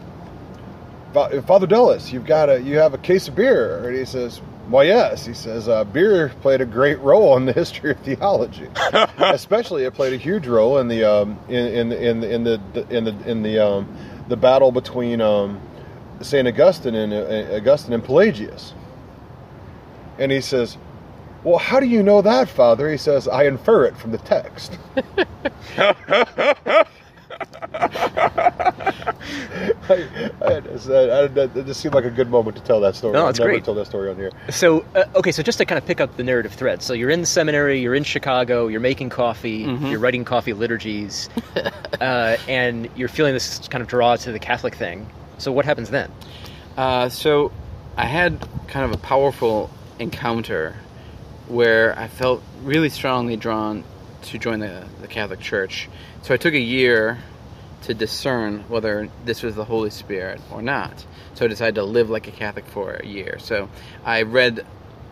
[1.15, 4.43] "Father Dulles, you've got a, you have a case of beer," and he says.
[4.71, 8.69] Well, yes, he says uh, beer played a great role in the history of theology.
[9.19, 13.05] Especially, it played a huge role in the um, in, in in in the in
[13.05, 13.97] the in the um,
[14.29, 15.61] the battle between um,
[16.21, 18.75] Saint Augustine and uh, Augustine and Pelagius.
[20.21, 20.79] And he says,
[21.43, 24.79] "Well, how do you know that, Father?" He says, "I infer it from the text."
[29.91, 30.07] I,
[30.41, 33.13] I, just, I, I, it just seemed like a good moment to tell that story.
[33.13, 33.65] No, I've it's never great.
[33.65, 34.31] told that story on here.
[34.51, 36.83] So, uh, okay, so just to kind of pick up the narrative thread.
[36.83, 41.29] So you're in the seminary, you're in Chicago, you're making coffee, you're writing coffee liturgies,
[42.01, 45.09] uh, and you're feeling this kind of draw to the Catholic thing.
[45.39, 46.11] So what happens then?
[46.77, 47.53] Uh, so
[47.97, 50.77] I had kind of a powerful encounter
[51.49, 53.85] where I felt really strongly drawn
[54.23, 55.89] to join the, the Catholic Church.
[56.23, 57.19] So I took a year
[57.83, 61.05] to discern whether this was the Holy Spirit or not.
[61.35, 63.39] So I decided to live like a Catholic for a year.
[63.39, 63.69] So
[64.05, 64.65] I read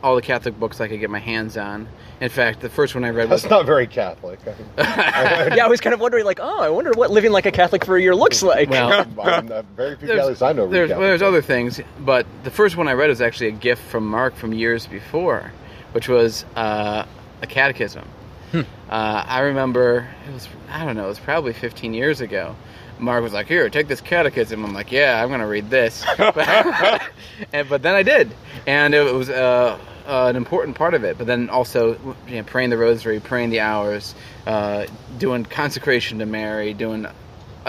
[0.03, 1.89] all the Catholic books I could get my hands on.
[2.21, 4.41] In fact, the first one I read was That's not very Catholic.
[4.79, 7.85] yeah, I was kind of wondering, like, oh, I wonder what living like a Catholic
[7.85, 8.71] for a year looks like.
[8.71, 10.69] Well, uh, very few there's, Catholics I know.
[10.69, 13.83] there's, well, there's other things, but the first one I read was actually a gift
[13.83, 15.53] from Mark from years before,
[15.93, 17.05] which was uh,
[17.43, 18.05] a catechism.
[18.89, 22.57] Uh, I remember it was I don't know it was probably 15 years ago.
[22.99, 26.37] Mark was like, "Here, take this catechism." I'm like, "Yeah, I'm gonna read this," but,
[27.53, 28.31] and, but then I did,
[28.67, 31.17] and it was uh, uh, an important part of it.
[31.19, 31.93] But then also,
[32.27, 34.15] you know, praying the Rosary, praying the hours,
[34.47, 34.87] uh,
[35.19, 37.07] doing consecration to Mary, doing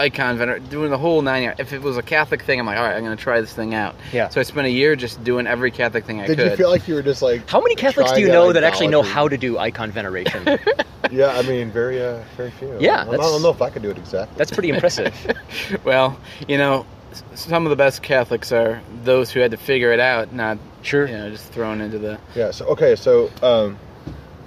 [0.00, 1.60] icon vener- doing the whole nine yards.
[1.60, 3.52] If it was a Catholic thing, I'm like, all right, I'm going to try this
[3.52, 3.94] thing out.
[4.12, 4.28] Yeah.
[4.28, 6.36] So I spent a year just doing every Catholic thing I could.
[6.36, 6.50] Did could.
[6.52, 7.48] you feel like you were just like?
[7.48, 10.58] How many Catholics do you know that that actually know how to do icon veneration?
[11.10, 12.76] Yeah, I mean, very, uh, very few.
[12.78, 14.36] Yeah, I don't, I don't know if I could do it exactly.
[14.38, 15.12] That's pretty impressive.
[15.84, 16.86] well, you know,
[17.34, 21.06] some of the best Catholics are those who had to figure it out, not Sure.
[21.06, 22.18] you know, just thrown into the.
[22.34, 22.52] Yeah.
[22.52, 22.96] So okay.
[22.96, 23.78] So um,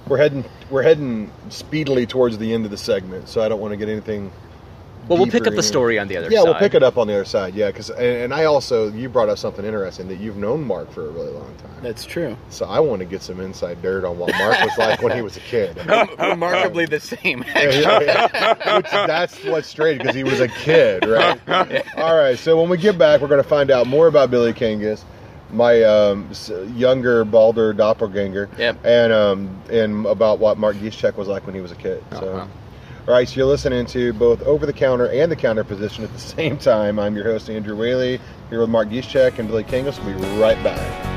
[0.08, 3.30] we're heading we're heading speedily towards the end of the segment.
[3.30, 4.32] So I don't want to get anything.
[5.08, 6.34] Well, we'll pick up the story on the other side.
[6.34, 6.46] Yeah, side.
[6.50, 7.54] we'll pick it up on the other side.
[7.56, 10.92] Yeah, because and, and I also you brought up something interesting that you've known Mark
[10.92, 11.72] for a really long time.
[11.82, 12.38] That's true.
[12.50, 15.22] So I want to get some inside dirt on what Mark was like when he
[15.22, 15.76] was a kid.
[16.20, 17.40] Remarkably the same.
[17.40, 21.40] Which that's what's strange because he was a kid, right?
[21.98, 22.38] All right.
[22.40, 25.04] So when we get back, we're going to find out more about Billy Kangas,
[25.52, 26.30] my um,
[26.76, 28.86] younger, balder doppelganger, Yep.
[28.86, 32.04] and um, and about what Mark Giszczak was like when he was a kid.
[32.12, 32.36] So.
[32.36, 32.48] Uh-huh.
[33.06, 36.20] Right, so you're listening to both Over the Counter and the Counter Position at the
[36.20, 36.98] same time.
[37.00, 40.02] I'm your host, Andrew Whaley, here with Mark Giszczak and Billy Kangas.
[40.06, 41.13] We'll be right back.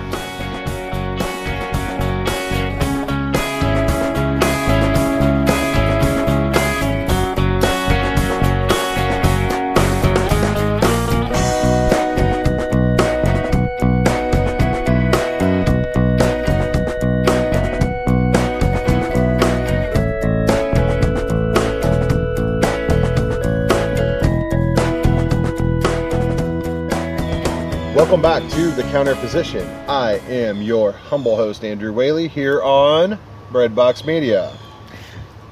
[28.06, 29.66] Welcome back to the counter position.
[29.88, 33.18] I am your humble host, Andrew Whaley, here on
[33.50, 34.56] Breadbox Media.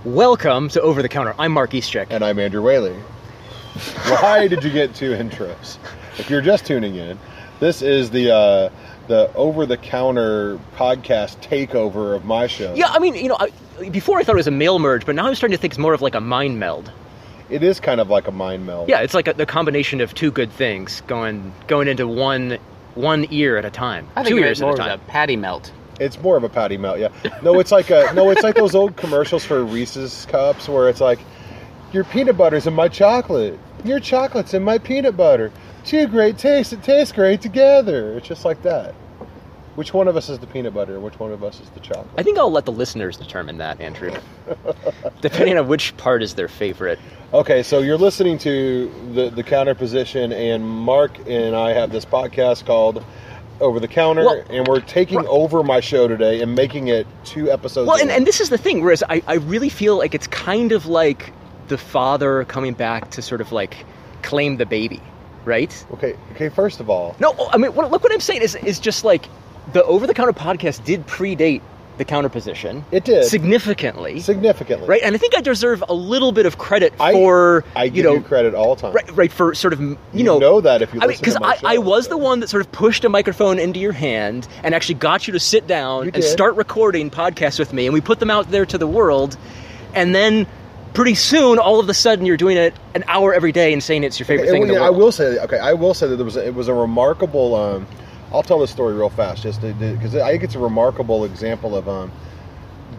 [0.04, 1.34] Welcome to Over the Counter.
[1.36, 2.06] I'm Mark Giszczak.
[2.10, 2.94] And I'm Andrew Whaley.
[4.06, 5.78] Why did you get two intros?
[6.16, 7.18] If you're just tuning in,
[7.58, 8.70] this is the uh,
[9.08, 12.72] the over the counter podcast takeover of my show.
[12.74, 15.16] Yeah, I mean, you know, I, before I thought it was a mail merge, but
[15.16, 16.92] now I'm starting to think it's more of like a mind meld.
[17.54, 18.88] It is kind of like a mind meld.
[18.88, 22.58] Yeah, it's like a, the combination of two good things going going into one
[22.96, 24.08] one ear at a time.
[24.16, 25.00] I think two it's ears at more a of time.
[25.00, 25.72] a patty melt.
[26.00, 27.08] It's more of a patty melt, yeah.
[27.42, 31.00] No, it's like a no, it's like those old commercials for Reese's cups where it's
[31.00, 31.20] like
[31.92, 33.56] your peanut butter's in my chocolate.
[33.84, 35.52] Your chocolate's in my peanut butter.
[35.84, 38.14] Two great tastes that taste great together.
[38.16, 38.94] It's just like that.
[39.74, 41.00] Which one of us is the peanut butter?
[41.00, 42.06] Which one of us is the chocolate?
[42.16, 44.12] I think I'll let the listeners determine that, Andrew.
[45.20, 46.98] Depending on which part is their favorite.
[47.32, 52.04] Okay, so you're listening to the the counter position, and Mark and I have this
[52.04, 53.04] podcast called
[53.60, 55.26] Over the Counter, Well, and we're taking right.
[55.28, 57.88] over my show today and making it two episodes.
[57.88, 60.70] Well, and, and this is the thing, whereas I, I really feel like it's kind
[60.70, 61.32] of like
[61.66, 63.84] the father coming back to sort of like
[64.22, 65.00] claim the baby,
[65.44, 65.84] right?
[65.94, 66.48] okay, okay.
[66.48, 69.26] First of all, No, I mean, what, look what I'm saying is, is just like
[69.72, 71.62] the over the counter podcast did predate
[71.96, 72.84] the counter position.
[72.90, 73.24] It did.
[73.24, 75.00] significantly, significantly, right?
[75.04, 78.04] And I think I deserve a little bit of credit I- for I you give
[78.04, 78.92] know you credit all the time.
[78.92, 81.34] right, right for sort of you, You know know that if you I mean, listen
[81.34, 83.92] to my I, I was the one that sort of pushed a microphone into your
[83.92, 86.28] hand and actually got you to sit down You and did.
[86.28, 89.36] start recording podcasts with me, and we put them out there to the world,
[89.94, 90.46] and then.
[90.94, 94.04] Pretty soon, all of a sudden, you're doing it an hour every day and saying
[94.04, 94.94] it's your favorite Okay, thing in the well, yeah, world.
[94.94, 97.56] I will say, okay, I will say that there was a, it was a remarkable.
[97.56, 97.88] Um,
[98.34, 101.88] I'll tell this story real fast, just because I think it's a remarkable example of
[101.88, 102.10] um,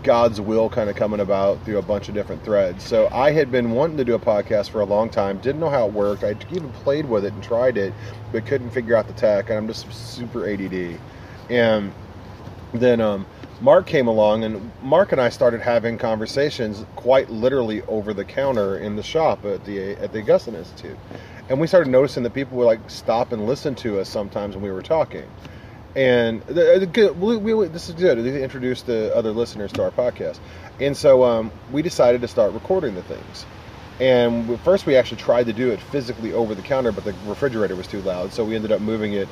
[0.02, 2.86] God's will kind of coming about through a bunch of different threads.
[2.86, 5.70] So I had been wanting to do a podcast for a long time, didn't know
[5.70, 6.24] how it worked.
[6.24, 7.94] I even played with it and tried it,
[8.32, 10.98] but couldn't figure out the tech, and I'm just super ADD.
[11.50, 11.92] And
[12.74, 13.26] then um,
[13.60, 18.78] Mark came along, and Mark and I started having conversations quite literally over the counter
[18.78, 20.98] in the shop at the at the Augustine Institute,
[21.50, 24.64] and we started noticing that people would like stop and listen to us sometimes when
[24.64, 25.26] we were talking.
[25.96, 28.18] And the, the good, we, we, this is good.
[28.18, 30.40] They introduced the other listeners to our podcast,
[30.80, 33.46] and so um, we decided to start recording the things.
[34.02, 37.78] And first, we actually tried to do it physically over the counter, but the refrigerator
[37.78, 39.30] was too loud, so we ended up moving it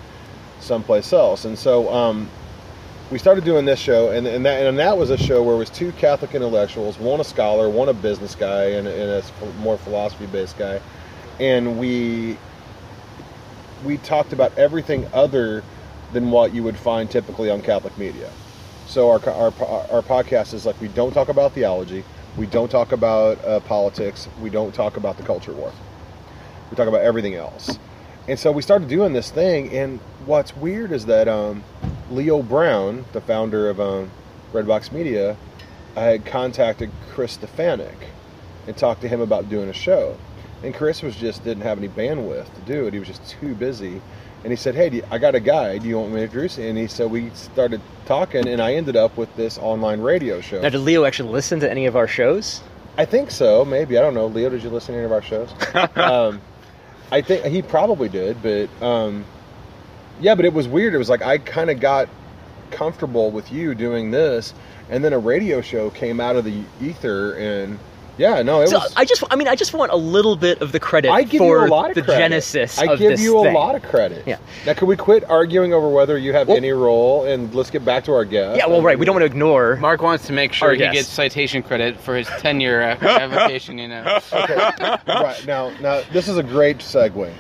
[0.62, 1.44] someplace else.
[1.44, 2.30] And so um,
[3.12, 5.58] we started doing this show, and, and that and that was a show where it
[5.58, 9.78] was two Catholic intellectuals, one a scholar, one a business guy, and, and a more
[9.78, 10.80] philosophy-based guy,
[11.40, 12.38] and we
[13.84, 15.64] we talked about everything other
[16.14, 18.30] than what you would find typically on Catholic media.
[18.88, 19.54] So our our
[19.92, 22.04] our podcast is like we don't talk about theology,
[22.38, 25.72] we don't talk about uh, politics, we don't talk about the culture war.
[26.70, 27.78] We talk about everything else.
[28.28, 31.64] And so we started doing this thing, and what's weird is that um,
[32.10, 34.12] Leo Brown, the founder of um,
[34.54, 35.36] Breadbox Media,
[35.96, 37.98] I had contacted Chris Stefanik
[38.66, 40.18] and talked to him about doing a show.
[40.64, 42.94] And Chris was just didn't have any bandwidth to do it.
[42.94, 44.02] He was just too busy.
[44.44, 45.78] And he said, "Hey, you- I got a guy.
[45.78, 48.74] Do you want me to introduce you?" And he so we started talking, and I
[48.74, 50.62] ended up with this online radio show.
[50.62, 52.62] Now, did Leo actually listen to any of our shows?
[52.98, 53.66] I think so.
[53.66, 54.28] Maybe I don't know.
[54.28, 55.50] Leo, did you listen to any of our shows?
[55.96, 56.42] um,
[57.12, 59.26] I think he probably did, but um,
[60.20, 60.94] yeah, but it was weird.
[60.94, 62.10] It was like I kind of got
[62.72, 64.54] comfortable with you doing this,
[64.90, 67.80] and then a radio show came out of the ether, and
[68.18, 68.94] yeah, no, it So was.
[68.96, 71.40] I just, I mean, I just want a little bit of the credit I give
[71.40, 72.20] for you a lot of the credit.
[72.20, 73.54] genesis I of give this you a thing.
[73.54, 74.24] lot of credit.
[74.28, 74.38] Yeah.
[74.66, 77.84] Now, can we quit arguing over whether you have Well- any role, and let's get
[77.84, 78.58] back to our guest?
[78.58, 78.98] Yeah, well, right.
[79.00, 79.76] We don't want to ignore.
[79.78, 80.94] Mark wants to make sure Our he guest.
[80.94, 84.20] gets citation credit for his 10 year application, you know.
[84.32, 84.56] Okay.
[85.08, 87.32] right now, now this is a great segue.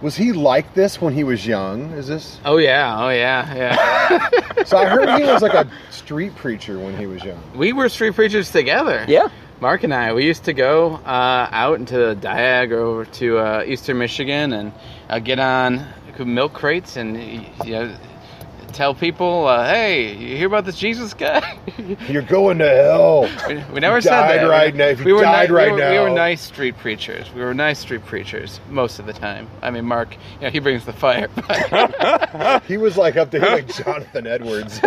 [0.00, 1.90] Was he like this when he was young?
[1.94, 2.38] Is this?
[2.44, 4.28] Oh, yeah, oh, yeah, yeah.
[4.64, 7.40] So I heard he was like a street preacher when he was young.
[7.54, 9.04] we were street preachers together.
[9.08, 9.28] Yeah.
[9.60, 13.38] Mark and I, we used to go uh, out into the Diag or over to
[13.38, 14.72] uh, Eastern Michigan and
[15.08, 15.84] uh, get on
[16.20, 17.16] milk crates and
[17.64, 17.96] you know,
[18.72, 21.58] tell people, uh, "Hey, you hear about this Jesus guy?"
[22.08, 23.22] You're going to hell.
[23.48, 24.48] we, we never You said that.
[24.48, 24.86] right we, now.
[24.86, 27.32] If you we were died ni- right we were, We were nice street preachers.
[27.32, 29.48] We were nice street preachers most of the time.
[29.62, 31.28] I mean, Mark, you know, he brings the fire.
[31.34, 34.80] but- He was like up to him like Jonathan Edwards.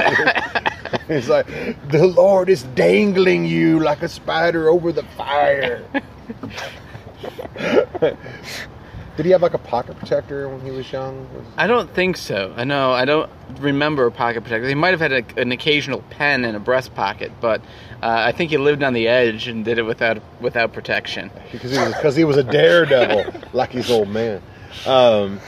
[1.11, 1.45] He's like,
[1.89, 5.83] the Lord is dangling you like a spider over the fire.
[9.17, 11.27] Did he have like a pocket protector when he was young?
[11.57, 12.53] I don't think so.
[12.55, 12.93] I know.
[12.93, 14.69] I don't remember a pocket protector.
[14.69, 17.59] He might have had a, an occasional pen in a breast pocket, but
[18.01, 21.29] uh, I think he lived on the edge and did it without without protection.
[21.51, 24.41] Because he was because he was a daredevil, like his old man.
[24.85, 25.41] Um,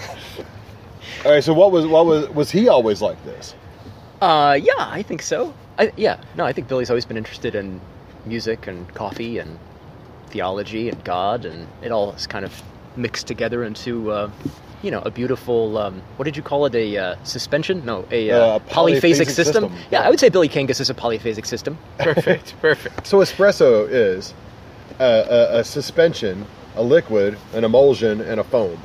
[1.24, 1.42] All right.
[1.42, 3.56] So what was what was was he always like this?
[4.24, 5.54] Uh, yeah, I think so.
[5.78, 7.82] I, yeah, no, I think Billy's always been interested in
[8.26, 9.60] music and coffee and
[10.28, 12.64] theology and God, and it all is kind of
[12.96, 14.32] mixed together into, uh,
[14.82, 15.78] you know, a beautiful.
[15.78, 16.74] Um, what did you call it?
[16.74, 17.84] A uh, suspension?
[17.86, 19.36] No, a uh, Uh, polyphasic, polyphasic system.
[19.36, 20.08] system, Yeah, yeah.
[20.08, 21.78] I would say Billy Kangas is a polyphasic system.
[21.98, 23.06] Perfect, perfect.
[23.06, 24.34] So espresso is
[25.02, 26.46] a, a, a suspension,
[26.78, 28.80] a liquid, an emulsion, and a foam,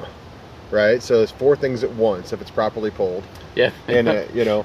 [0.73, 1.01] right?
[1.01, 3.23] So it's four things at once if it's properly pulled,
[3.55, 3.71] Yeah.
[3.87, 4.65] and uh, you know.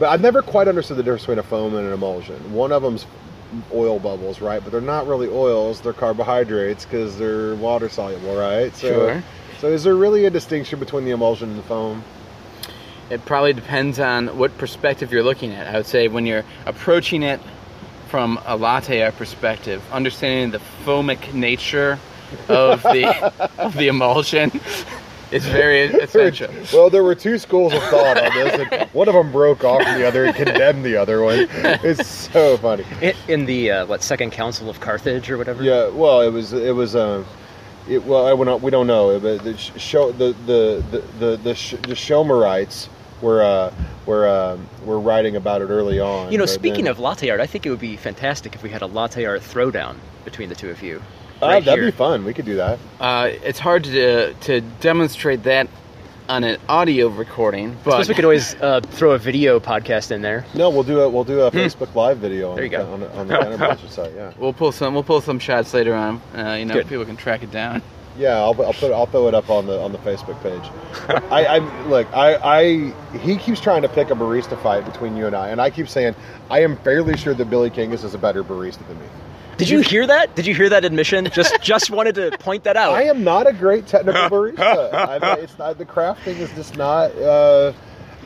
[0.00, 2.54] But I've never quite understood the difference between a foam and an emulsion.
[2.54, 3.06] One of them's
[3.72, 4.62] oil bubbles, right?
[4.64, 8.74] But they're not really oils; they're carbohydrates because they're water soluble, right?
[8.74, 9.22] So, Sure.
[9.58, 12.02] So is there really a distinction between the emulsion and the foam?
[13.10, 15.66] It probably depends on what perspective you're looking at.
[15.66, 17.40] I would say when you're approaching it
[18.08, 21.98] from a latte art perspective, understanding the foamic nature
[22.48, 24.50] of the of the emulsion
[25.32, 26.52] is very essential.
[26.72, 29.82] Well, there were two schools of thought on this, and one of them broke off
[29.84, 31.48] the other and condemned the other one.
[31.82, 32.84] It's so funny.
[33.00, 35.62] In, in the uh, what Second Council of Carthage or whatever.
[35.62, 37.24] Yeah, well, it was it was um,
[37.88, 41.36] it well I, we don't we don't know, but the show the the the the
[41.36, 42.88] the, sh- the Shomerites
[43.22, 43.72] were uh,
[44.06, 46.32] were um, were writing about it early on.
[46.32, 48.70] You know, speaking then- of latte art, I think it would be fantastic if we
[48.70, 51.02] had a latte art throwdown between the two of you.
[51.42, 51.90] Uh, right that'd here.
[51.90, 52.24] be fun.
[52.24, 52.78] We could do that.
[53.00, 55.68] Uh, it's hard to to demonstrate that
[56.28, 60.12] on an audio recording, I but suppose we could always uh, throw a video podcast
[60.12, 60.44] in there.
[60.54, 62.92] No, we'll do a we'll do a Facebook Live video on There you the, go.
[62.92, 64.12] on, the- on the Counterpuncher site.
[64.14, 66.20] Yeah, we'll pull some we'll pull some shots later on.
[66.36, 66.88] Uh, you know, Good.
[66.88, 67.82] people can track it down.
[68.16, 68.36] yeah.
[68.36, 70.70] I'll, I'll put I'll throw it up on the on the Facebook page.
[71.32, 72.06] I, I look.
[72.14, 75.60] I, I he keeps trying to pick a barista fight between you and I, and
[75.60, 76.14] I keep saying
[76.48, 79.06] I am fairly sure that Billy Kangas is a better barista than me.
[79.60, 80.34] Did you hear that?
[80.34, 81.28] Did you hear that admission?
[81.32, 82.94] Just just wanted to point that out.
[82.94, 84.92] I am not a great technical barista.
[84.94, 87.14] I, it's not the craft thing is just not.
[87.16, 87.74] Uh,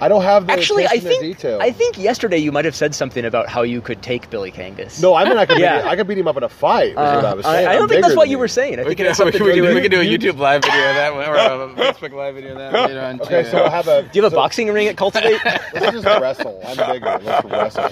[0.01, 1.59] I don't have the Actually, I think detail.
[1.61, 5.01] I think yesterday you might have said something about how you could take Billy Kangas.
[5.03, 5.83] no, I mean I could Yeah.
[5.83, 6.91] beat, I could beat him up in a fight.
[6.93, 7.67] Is Uh, what I was I, saying.
[7.69, 8.75] I don't I'm think that's what than you were saying.
[8.79, 9.83] I We think can, it has we, something we, to do can, with.
[9.83, 12.53] we can do a YouTube live video of that one, or a Facebook live video
[12.53, 13.21] of that later on.
[13.23, 13.51] Okay, too.
[13.51, 14.03] so I'll have a.
[14.03, 15.39] Do you have a boxing ring at Cultivate?
[15.45, 16.61] Let's just wrestle.
[16.65, 17.21] I'm bigger.
[17.25, 17.91] Let's wrestle.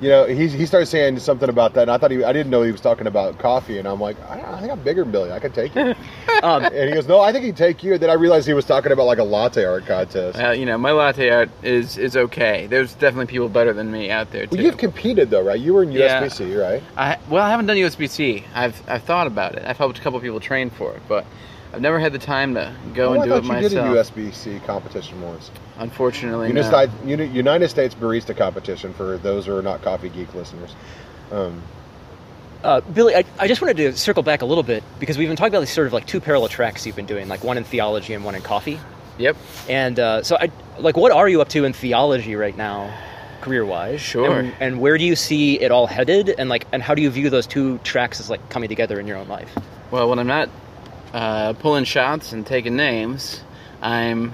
[0.00, 2.50] You know, he, he started saying something about that, and I thought he, I didn't
[2.50, 5.12] know he was talking about coffee, and I'm like, I, I think I'm bigger than
[5.12, 5.32] Billy.
[5.32, 5.94] I could take you.
[6.42, 7.98] um, And he goes, No, I think he'd take you.
[7.98, 10.38] Then I realized he was talking about like a latte art contest.
[10.38, 12.66] Uh, you know, my latte art is is okay.
[12.66, 14.56] There's definitely people better than me out there too.
[14.56, 15.58] Well, you've competed though, right?
[15.60, 16.22] You were in Yeah.
[16.22, 16.82] USBC, right?
[16.96, 18.44] I well, I haven't done USBC.
[18.54, 19.64] I've I've thought about it.
[19.66, 21.24] I've helped a couple people train for it, but
[21.72, 23.72] I've never had the time to go Oh, and I do thought it you myself.
[24.14, 25.50] did a USBC competition once.
[25.78, 26.48] Unfortunately.
[26.48, 30.74] United, Uni- United States Barista Competition for those who are not Coffee Geek listeners.
[31.30, 31.62] Um,
[32.64, 35.36] uh, Billy, I, I just wanted to circle back a little bit because we've been
[35.36, 37.64] talking about these sort of like two parallel tracks you've been doing, like one in
[37.64, 38.78] theology and one in coffee.
[39.18, 39.36] Yep.
[39.68, 42.92] And uh, so, I like, what are you up to in theology right now,
[43.42, 44.00] career-wise?
[44.00, 44.40] Sure.
[44.40, 46.34] And, and where do you see it all headed?
[46.36, 49.06] And like, and how do you view those two tracks as like coming together in
[49.06, 49.50] your own life?
[49.90, 50.48] Well, when I'm not
[51.12, 53.40] uh, pulling shots and taking names,
[53.82, 54.32] I'm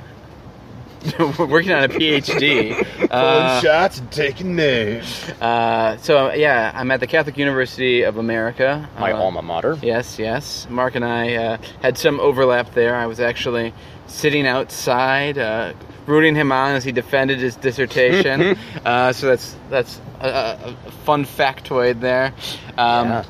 [1.38, 2.74] working on a PhD.
[2.74, 5.28] pulling Uh, shots and taking names.
[5.40, 8.88] uh, so yeah, I'm at the Catholic University of America.
[8.98, 9.78] My Uh, alma mater.
[9.82, 10.66] Yes, yes.
[10.68, 12.96] Mark and I uh, had some overlap there.
[12.96, 13.72] I was actually
[14.08, 15.72] sitting outside, uh,
[16.06, 18.56] rooting him on as he defended his dissertation.
[18.84, 22.32] uh, so that's that's a, a a fun factoid there.
[22.78, 23.24] Um, Yeah.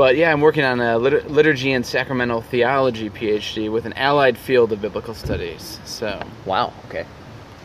[0.00, 4.38] But yeah, I'm working on a lit- liturgy and sacramental theology PhD with an allied
[4.38, 5.78] field of biblical studies.
[5.84, 6.72] So Wow.
[6.88, 7.04] Okay.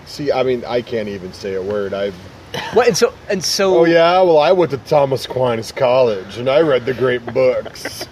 [0.06, 1.94] See, I mean, I can't even say a word.
[1.94, 2.12] I.
[2.76, 3.78] Well, and so and so.
[3.78, 8.06] Oh yeah, well, I went to Thomas Aquinas College and I read the great books.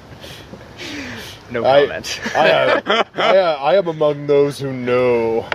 [1.51, 2.21] No I- comment.
[2.33, 2.81] I, am,
[3.15, 5.49] I, I am among those who know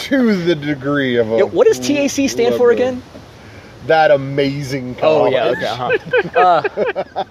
[0.00, 1.38] to the degree of a.
[1.38, 3.02] Yeah, what does TAC stand for again?
[3.86, 5.32] That amazing college.
[5.32, 5.46] Oh yeah.
[5.46, 5.66] Okay.
[6.36, 6.62] Uh-huh.
[7.16, 7.24] Uh,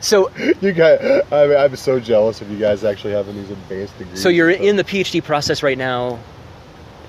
[0.00, 3.96] so You guys, I mean, I'm so jealous of you guys actually having these advanced
[3.98, 4.20] degrees.
[4.20, 6.18] so you're in the PhD process right now.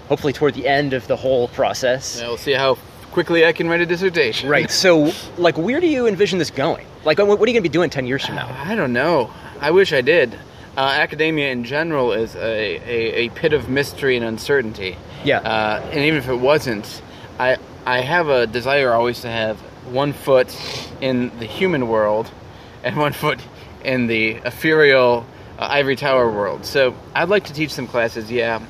[0.08, 2.20] Hopefully, toward the end of the whole process.
[2.20, 2.76] yeah, we'll see how
[3.12, 4.50] quickly I can write a dissertation.
[4.50, 4.72] Right.
[4.72, 6.86] So, like, where do you envision this going?
[7.06, 8.50] Like, what what are you going to be doing ten years from now?
[8.64, 9.30] I don't know.
[9.62, 10.34] I wish I did.
[10.78, 14.98] Uh, academia in general is a, a, a pit of mystery and uncertainty.
[15.24, 15.40] Yeah.
[15.40, 17.02] Uh, and even if it wasn't,
[17.38, 19.60] I I have a desire always to have
[19.92, 20.56] one foot
[21.02, 22.32] in the human world
[22.84, 23.40] and one foot
[23.84, 25.26] in the ethereal
[25.58, 26.66] uh, ivory tower world.
[26.66, 28.62] So I'd like to teach some classes, yeah,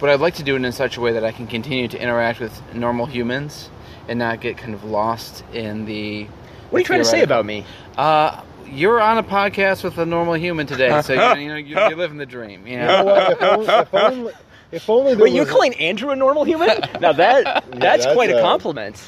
[0.00, 2.00] but I'd like to do it in such a way that I can continue to
[2.00, 3.70] interact with normal humans
[4.08, 6.24] and not get kind of lost in the.
[6.70, 7.64] What are you trying to say about me?
[7.96, 11.74] Uh, you're on a podcast with a normal human today, so you, you know you,
[11.74, 12.66] you're living the dream.
[12.66, 13.32] You You know know, what?
[13.32, 14.32] If only, if only,
[14.72, 16.68] If only there Wait, you're was- calling Andrew a normal human?
[17.00, 19.02] Now that that's, that's, quite a uh, compliment.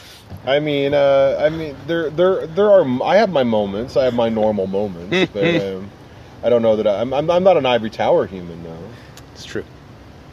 [0.46, 3.02] I mean, uh, I mean, there, there, there are.
[3.02, 3.96] I have my moments.
[3.96, 5.90] I have my normal moments, but um,
[6.42, 7.30] I don't know that I, I'm, I'm.
[7.30, 8.88] I'm not an ivory tower human, though.
[9.34, 9.64] It's true.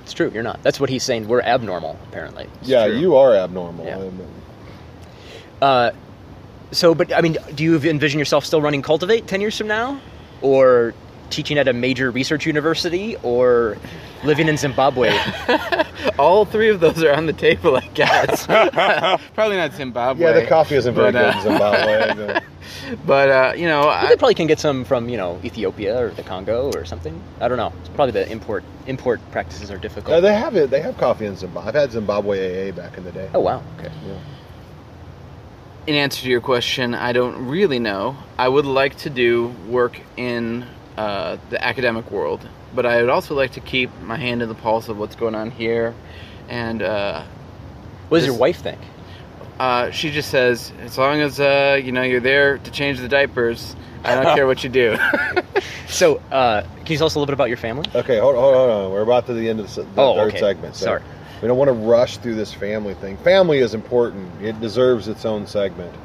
[0.03, 0.31] It's true.
[0.33, 0.63] You're not.
[0.63, 1.27] That's what he's saying.
[1.27, 2.47] We're abnormal, apparently.
[2.61, 2.97] It's yeah, true.
[2.97, 3.85] you are abnormal.
[3.85, 3.97] Yeah.
[3.97, 4.21] Um,
[5.61, 5.91] Uh,
[6.71, 9.99] so, but I mean, do you envision yourself still running Cultivate ten years from now,
[10.41, 10.93] or
[11.29, 13.77] teaching at a major research university, or
[14.23, 15.17] living in Zimbabwe?
[16.19, 18.45] All three of those are on the table, I guess.
[19.33, 20.23] Probably not Zimbabwe.
[20.25, 22.33] yeah, the coffee isn't very but, good uh, in Zimbabwe.
[22.35, 22.39] uh,
[23.05, 25.97] But uh, you know, But I, they probably can get some from you know Ethiopia
[26.01, 27.21] or the Congo or something.
[27.41, 27.73] I don't know.
[27.79, 30.11] It's probably the import import practices are difficult.
[30.15, 30.69] no, they have it.
[30.69, 31.67] They have coffee in Zimbabwe.
[31.67, 33.29] I've had Zimbabwe AA back in the day.
[33.33, 33.61] oh wow.
[33.77, 33.91] Okay.
[34.05, 34.19] Yeah.
[35.87, 38.17] in answer to your question, I don't really know.
[38.37, 40.65] I would like to do work in
[40.97, 44.55] uh, the academic world, but I would also like to keep my hand in the
[44.55, 45.93] pulse of what's going on here.
[46.49, 47.23] And uh,
[48.09, 48.79] What does This- your wife think?
[49.59, 53.07] uh, she just says, as long as uh, you know you're there to change the
[53.07, 54.97] diapers, I don't care what you do.
[55.89, 57.85] So, uh, can you tell us a little bit about your family?
[57.95, 58.91] Okay, hold, hold, hold on.
[58.91, 60.39] We're about to the end of the, the Oh, third okay.
[60.39, 60.75] segment.
[60.75, 61.01] So Sorry.
[61.41, 63.15] We don't want to rush through this family thing.
[63.17, 64.29] Family is important.
[64.43, 65.95] It deserves its own segment.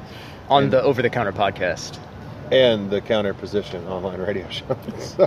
[0.48, 1.98] On And- the Over the Counter podcast.
[2.52, 4.76] And the counter position online radio show.
[5.00, 5.26] So,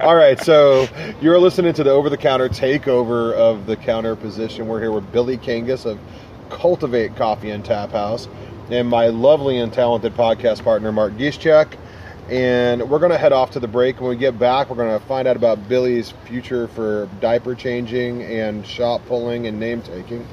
[0.00, 0.86] all right, so
[1.20, 4.68] you're listening to the over the counter takeover of the counter position.
[4.68, 5.98] We're here with Billy Kangas of
[6.48, 8.28] Cultivate Coffee and Tap House
[8.70, 11.76] and my lovely and talented podcast partner, Mark Giszczak.
[12.28, 14.00] And we're going to head off to the break.
[14.00, 18.22] When we get back, we're going to find out about Billy's future for diaper changing
[18.22, 20.24] and shop pulling and name taking.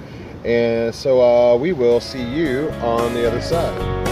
[0.46, 4.07] And so uh, we will see you on the other side.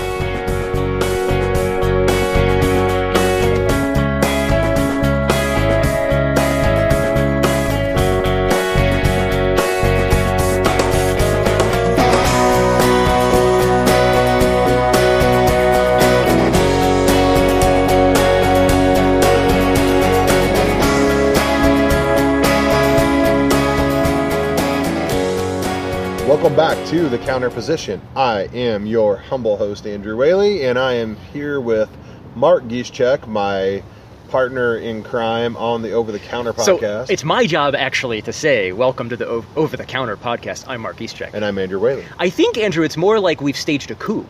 [26.88, 28.00] To the counter position.
[28.16, 31.90] I am your humble host, Andrew Whaley, and I am here with
[32.36, 33.82] Mark Giszczak, my
[34.30, 37.08] partner in crime on the Over the Counter podcast.
[37.08, 40.66] So it's my job actually to say, "Welcome to the O- Over the Counter podcast."
[40.68, 41.32] I'm Mark Eastcheck.
[41.34, 42.06] and I'm Andrew Whaley.
[42.20, 44.26] I think Andrew, it's more like we've staged a coup,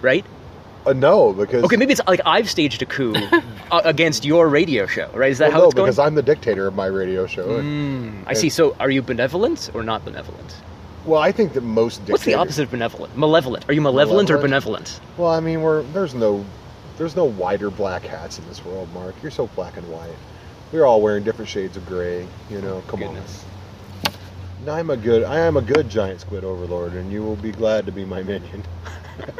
[0.00, 0.24] right?
[0.86, 3.14] Uh, no, because Okay, maybe it's like I've staged a coup
[3.70, 5.30] uh, against your radio show, right?
[5.30, 5.86] Is that well, how no, it's going?
[5.86, 7.46] because I'm the dictator of my radio show.
[7.46, 8.48] Mm, I see.
[8.48, 10.54] So, are you benevolent or not benevolent?
[11.04, 12.12] Well, I think that most dictators.
[12.12, 13.16] What's the opposite of benevolent?
[13.16, 13.68] Malevolent.
[13.68, 15.00] Are you malevolent, or benevolent?
[15.18, 16.44] Well, I mean, we're there's no
[16.96, 19.14] there's no white or black hats in this world, Mark.
[19.22, 20.14] You're so black and white.
[20.72, 22.26] We're all wearing different shades of gray.
[22.50, 23.44] You know, come Goodness.
[23.44, 23.50] on.
[24.64, 27.52] No, I'm a good I am a good giant squid overlord, and you will be
[27.52, 28.64] glad to be my minion.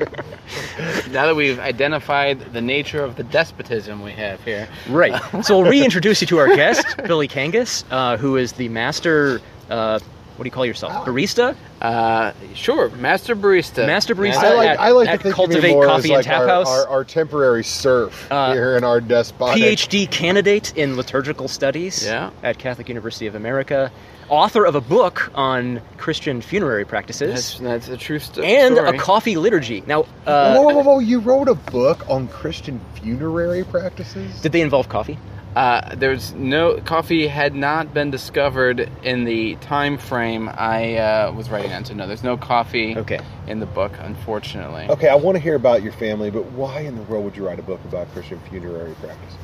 [1.11, 5.21] now that we've identified the nature of the despotism we have here, Right.
[5.45, 9.41] So we'll reintroduce you to our guest, Billy Kangas, uh, who is the master.
[9.71, 9.99] Uh,
[10.37, 10.93] what do you call yourself?
[11.07, 11.55] Barista.
[11.83, 14.37] uh, sure, master barista, Master barista.
[14.45, 16.49] I like at- I like to think Cultivate more Coffee as and like Tap our,
[16.49, 16.69] House.
[16.69, 19.63] our, our temporary serf Uh, here in our despotic.
[19.63, 22.31] PhD candidate in liturgical studies Yeah.
[22.43, 23.91] at Catholic University of America,
[24.29, 28.97] author of a book on Christian funerary practices, That's, that's a true st- and story.
[28.97, 29.83] a coffee liturgy.
[29.87, 30.99] Now, uh, whoa, whoa, whoa!
[30.99, 34.41] You wrote a book on Christian funerary practices.
[34.41, 35.19] did they involve coffee?
[35.55, 41.49] Uh, there's no coffee had not been discovered in the time frame I uh, was
[41.49, 41.85] writing on.
[41.85, 43.21] So no, there's no coffee Okay.
[43.47, 44.87] in the book, unfortunately.
[44.89, 47.47] Okay, I want to hear about your family, but why in the world would you
[47.47, 49.35] write a book about Christian funerary practice?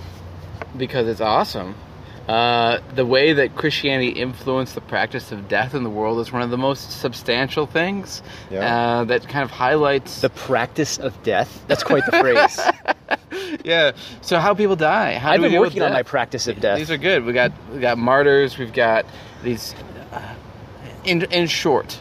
[0.76, 1.76] Because it's awesome.
[2.28, 6.42] Uh, the way that Christianity influenced the practice of death in the world is one
[6.42, 9.00] of the most substantial things Yeah.
[9.00, 10.20] uh, that kind of highlights.
[10.20, 11.64] The practice of death.
[11.66, 12.60] That's quite the phrase.
[13.64, 13.92] yeah.
[14.20, 15.14] So how people die?
[15.14, 16.78] How I've do we been working on my practice of death.
[16.78, 17.24] These are good.
[17.24, 18.58] We got we got martyrs.
[18.58, 19.06] We've got
[19.42, 19.74] these.
[20.12, 20.34] Uh,
[21.04, 22.00] in in short,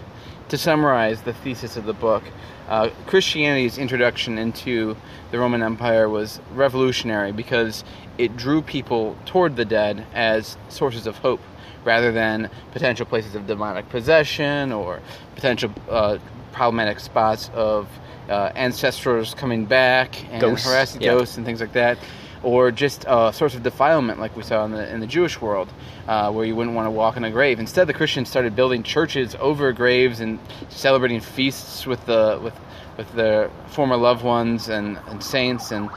[0.50, 2.24] to summarize the thesis of the book,
[2.68, 4.96] uh, Christianity's introduction into
[5.32, 7.84] the Roman Empire was revolutionary because
[8.20, 11.40] it drew people toward the dead as sources of hope,
[11.86, 15.00] rather than potential places of demonic possession or
[15.36, 16.18] potential uh,
[16.52, 17.88] problematic spots of
[18.30, 21.14] uh, ancestors coming back and Ghosts, harassing yeah.
[21.14, 21.98] ghosts and things like that,
[22.44, 25.70] or just a source of defilement, like we saw in the in the Jewish world,
[26.08, 27.60] uh, where you wouldn't want to walk in a grave.
[27.60, 32.54] Instead, the Christians started building churches over graves and celebrating feasts with the with
[32.98, 35.90] with their former loved ones and, and saints, and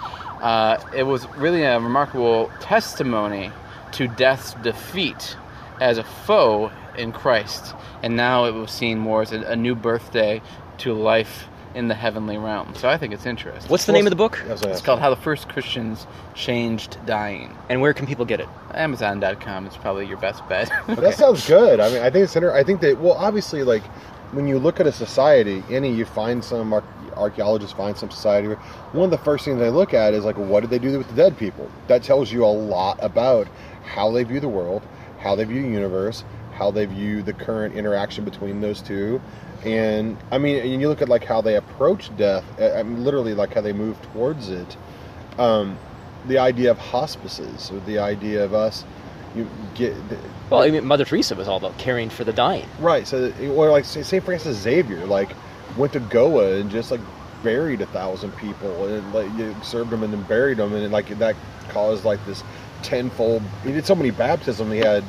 [0.42, 3.50] uh, it was really a remarkable testimony
[3.92, 5.36] to death's defeat
[5.80, 9.74] as a foe in Christ, and now it was seen more as a, a new
[9.74, 10.42] birthday
[10.78, 12.74] to life in the heavenly realm.
[12.74, 13.70] So I think it's interesting.
[13.70, 14.42] What's the name of the book?
[14.46, 14.84] That's what I It's asked.
[14.84, 17.56] called How the First Christians Changed Dying.
[17.70, 18.48] And where can people get it?
[18.74, 20.70] Amazon.com is probably your best bet.
[20.86, 21.80] That sounds good.
[21.80, 23.82] I mean, I think it's inter- I think that well, obviously, like
[24.32, 26.84] when you look at a society, any you find some ar-
[27.16, 28.48] archaeologists find some society.
[28.92, 31.08] One of the first things they look at is like, what did they do with
[31.08, 31.70] the dead people?
[31.86, 33.46] That tells you a lot about
[33.84, 34.82] how they view the world,
[35.20, 36.24] how they view the universe,
[36.54, 39.20] how they view the current interaction between those two.
[39.64, 42.44] And I mean, and you look at like how they approach death.
[42.60, 44.76] I mean, literally like how they move towards it.
[45.38, 45.78] Um,
[46.26, 48.84] the idea of hospices, or the idea of us,
[49.34, 49.94] you get
[50.52, 52.68] Well, I mean, Mother Teresa was all about caring for the dying.
[52.78, 53.06] Right.
[53.06, 55.30] So, or like Saint Francis Xavier, like
[55.76, 57.00] went to Goa and just like
[57.42, 61.08] buried a thousand people and like you served them and then buried them and like
[61.18, 61.34] that
[61.70, 62.42] caused like this
[62.82, 63.42] tenfold.
[63.64, 64.72] He did so many baptisms.
[64.72, 65.04] He had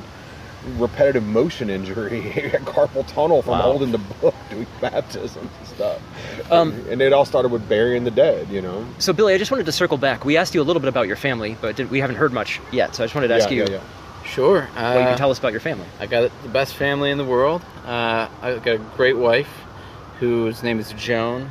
[0.78, 2.22] repetitive motion injury.
[2.32, 3.62] he had carpal tunnel from Wow.
[3.64, 6.52] holding the book doing baptisms and stuff.
[6.52, 8.50] Um, and it all started with burying the dead.
[8.50, 8.86] You know.
[9.00, 10.26] So, Billy, I just wanted to circle back.
[10.26, 12.96] We asked you a little bit about your family, but we haven't heard much yet.
[12.96, 13.84] So I just wanted to ask yeah, you yeah, yeah.
[14.26, 14.62] Sure.
[14.62, 15.86] what you Uh, can tell us about your family.
[16.00, 17.62] I got the best family in the world.
[17.86, 19.50] Uh, I got a great wife
[20.20, 21.50] whose name is Joan.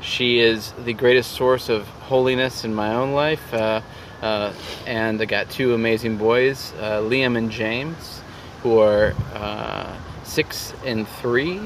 [0.00, 3.52] She is the greatest source of holiness in my own life.
[3.54, 3.80] Uh,
[4.20, 4.52] uh,
[4.86, 8.20] and I got two amazing boys, uh, Liam and James,
[8.62, 11.60] who are uh, six and three.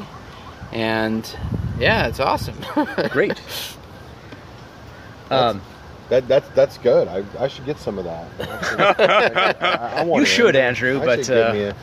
[0.73, 1.29] And
[1.79, 2.57] yeah, it's awesome.
[3.11, 3.41] Great.
[5.31, 5.61] Um,
[6.09, 7.09] That, that's that's good.
[7.09, 9.59] I, I should get some of that.
[9.61, 10.27] I, I want You it.
[10.29, 11.75] should, Andrew, I but, should uh, me a-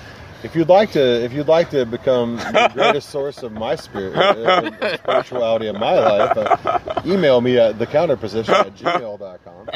[0.44, 4.14] if you'd like to, if you'd like to become the greatest source of my spirit,
[4.18, 9.70] uh, spirituality in my life, uh, email me at thecounterposition at gmail.com.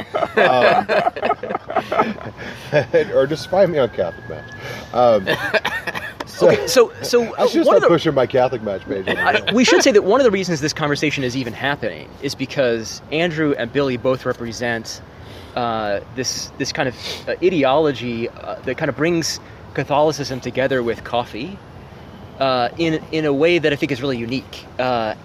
[2.74, 4.52] Um, or just find me on Catholic Match.
[4.94, 5.26] Um,
[6.38, 9.08] so, okay, so so I should one start the, pushing my Catholic Match page.
[9.08, 12.36] I, we should say that one of the reasons this conversation is even happening is
[12.36, 15.02] because Andrew and Billy both represent
[15.56, 16.96] uh, this this kind of
[17.28, 19.40] uh, ideology uh, that kind of brings
[19.74, 21.58] Catholicism together with coffee
[22.40, 24.66] uh, in in a way that I think is really unique.
[24.78, 25.16] Uh,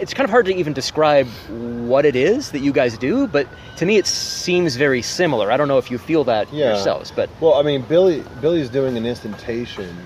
[0.00, 1.28] it's kind of hard to even describe
[1.86, 3.46] what it is that you guys do, but
[3.76, 5.52] to me it seems very similar.
[5.52, 6.68] I don't know if you feel that Yeah.
[6.74, 9.96] yourselves, but Well, I mean, Billy Billy's doing an instantation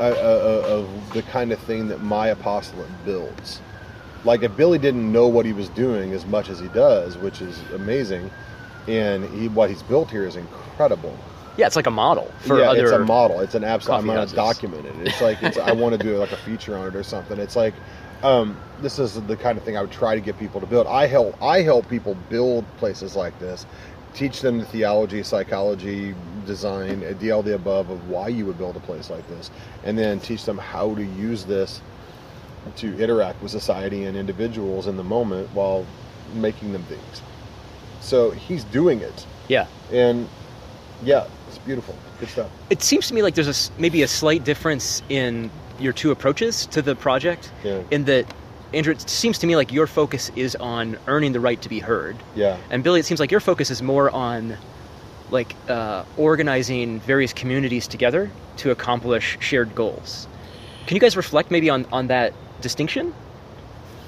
[0.00, 3.60] uh, uh, of the kind of thing that my apostolate builds.
[4.24, 7.40] Like if Billy didn't know what he was doing as much as he does, which
[7.40, 8.30] is amazing,
[8.86, 11.16] and he what he's built here is incredible.
[11.56, 12.84] yeah, it's like a model for yeah, other.
[12.84, 13.40] it's a model.
[13.40, 13.98] It's an absolute.
[13.98, 14.94] I'm gonna document it.
[15.06, 17.38] It's like it's, I want to do like a feature on it or something.
[17.38, 17.74] It's like
[18.22, 20.86] um, this is the kind of thing I would try to get people to build.
[20.86, 23.66] I help I help people build places like this,
[24.14, 26.14] teach them the theology, psychology,
[26.46, 29.50] design, the all the above of why you would build a place like this,
[29.84, 31.80] and then teach them how to use this
[32.76, 35.84] to interact with society and individuals in the moment while
[36.34, 37.22] making them things.
[38.00, 39.66] So he's doing it, Yeah.
[39.92, 40.28] and
[41.04, 41.96] yeah, it's beautiful.
[42.20, 42.50] Good stuff.
[42.70, 45.50] It seems to me like there's a maybe a slight difference in
[45.80, 47.50] your two approaches to the project.
[47.64, 47.82] Yeah.
[47.90, 48.26] In that,
[48.74, 51.78] Andrew, it seems to me like your focus is on earning the right to be
[51.78, 52.56] heard, Yeah.
[52.70, 54.56] and Billy, it seems like your focus is more on
[55.30, 60.26] like uh, organizing various communities together to accomplish shared goals.
[60.86, 63.14] Can you guys reflect maybe on on that distinction?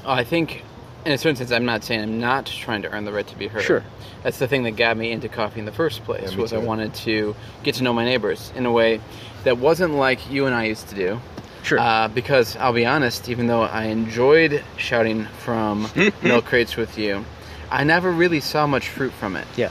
[0.04, 0.62] Oh, I think,
[1.06, 3.36] in a certain sense, I'm not saying I'm not trying to earn the right to
[3.36, 3.62] be heard.
[3.62, 3.82] Sure.
[4.22, 6.30] That's the thing that got me into coffee in the first place.
[6.30, 9.00] Yeah, me was I wanted to get to know my neighbors in a way
[9.44, 11.20] that wasn't like you and I used to do.
[11.64, 11.78] Sure.
[11.78, 15.88] Uh, because I'll be honest, even though I enjoyed shouting from
[16.22, 17.24] milk crates with you,
[17.70, 19.46] I never really saw much fruit from it.
[19.56, 19.70] yeah.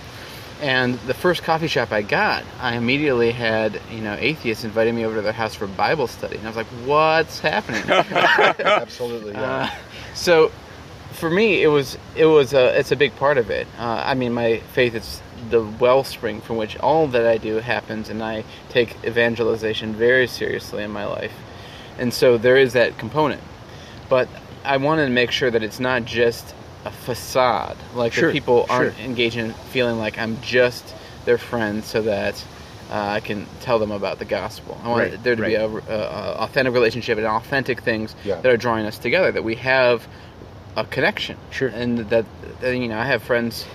[0.61, 5.03] And the first coffee shop I got, I immediately had, you know, atheists inviting me
[5.05, 6.37] over to their house for Bible study.
[6.37, 7.83] And I was like, what's happening?
[7.89, 9.33] Absolutely.
[9.33, 9.41] Yeah.
[9.41, 9.69] Uh,
[10.13, 10.51] so,
[11.11, 13.67] for me, it was it was a it's a big part of it.
[13.77, 18.09] Uh, I mean, my faith is the wellspring from which all that I do happens,
[18.09, 21.33] and I take evangelization very seriously in my life.
[21.99, 23.41] And so there is that component,
[24.09, 24.27] but
[24.63, 26.53] I wanted to make sure that it's not just
[26.85, 27.77] a facade.
[27.95, 29.05] Like Sure, that people aren't sure.
[29.05, 30.83] engaged in feeling like I'm just
[31.25, 32.43] their friend, so that.
[32.91, 34.79] Uh, I can tell them about the gospel.
[34.83, 35.61] I want Right, there to be right.
[35.63, 38.39] a, a, a authentic relationship and authentic things Yeah.
[38.41, 39.31] that are drawing us together.
[39.31, 40.05] That we have
[40.75, 41.37] a connection.
[41.49, 41.69] Sure.
[41.69, 42.25] And that,
[42.59, 43.65] that you know, I have friends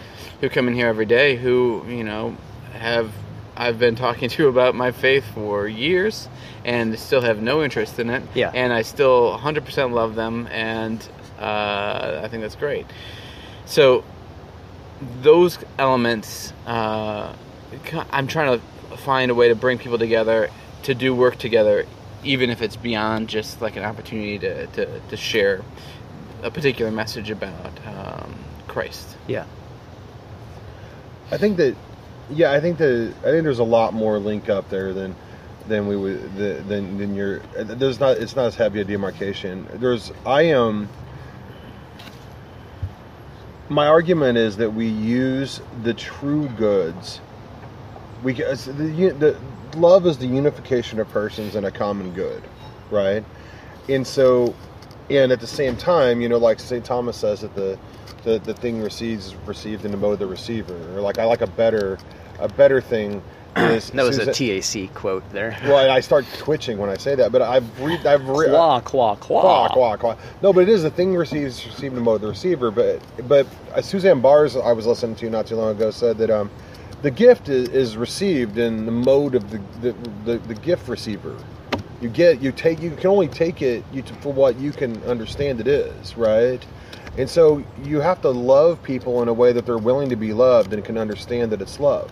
[0.40, 2.36] who come in here every day who you know
[2.74, 3.10] have
[3.58, 6.28] I've been talking to about my faith for years
[6.64, 8.22] and still have no interest in it.
[8.32, 8.52] Yeah.
[8.54, 11.06] And I still 100% love them, and
[11.40, 12.86] uh, I think that's great.
[13.66, 14.04] So
[15.22, 17.34] those elements, uh,
[18.12, 20.50] I'm trying to find a way to bring people together
[20.84, 21.84] to do work together,
[22.22, 25.62] even if it's beyond just like an opportunity to, to, to share
[26.44, 28.34] a particular message about um,
[28.68, 29.16] Christ.
[29.26, 29.46] Yeah.
[31.32, 31.74] I think that,
[32.30, 35.14] yeah, I think that I think there's a lot more link up there than
[35.68, 37.40] than we would the- than than your.
[37.56, 38.18] There's not.
[38.18, 39.66] It's not as heavy a demarcation.
[39.74, 40.12] There's.
[40.26, 40.88] I am.
[43.68, 47.20] my argument is that we use the true goods.
[48.22, 49.38] We the, the
[49.78, 52.42] love is the unification of persons in a common good,
[52.90, 53.24] right?
[53.88, 54.54] And so,
[55.10, 56.84] and at the same time, you know, like St.
[56.84, 57.78] Thomas says that the
[58.24, 61.42] the, the thing receives received in the mode of the receiver, or like I like
[61.42, 61.98] a better
[62.38, 63.22] a better thing
[63.56, 65.56] is That was a TAC quote there.
[65.64, 69.16] well, I start twitching when I say that, but I've read, I've read, Quah, quah,
[69.16, 69.40] quah.
[69.40, 70.18] Quack, quack, quack.
[70.42, 72.70] No, but it is the thing receives received in the mode of the receiver.
[72.70, 76.30] But but uh, Suzanne Baars I was listening to not too long ago said that
[76.30, 76.50] um
[77.02, 79.92] the gift is, is received in the mode of the the,
[80.24, 81.36] the the gift receiver.
[82.00, 85.60] You get you take you can only take it you for what you can understand
[85.60, 86.64] it is right.
[87.18, 90.32] And so you have to love people in a way that they're willing to be
[90.32, 92.10] loved and can understand that it's love.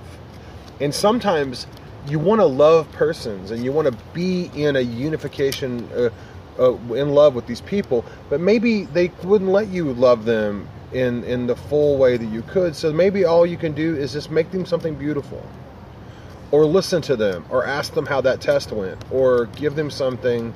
[0.81, 1.67] And sometimes
[2.09, 6.11] you want to love persons and you want to be in a unification, uh,
[6.59, 11.25] uh, in love with these people, but maybe they wouldn't let you love them in
[11.25, 12.75] in the full way that you could.
[12.75, 15.45] So maybe all you can do is just make them something beautiful,
[16.51, 20.55] or listen to them, or ask them how that test went, or give them something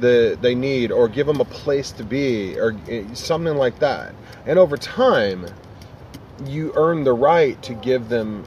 [0.00, 4.14] that they need, or give them a place to be, or uh, something like that.
[4.46, 5.46] And over time,
[6.46, 8.44] you earn the right to give them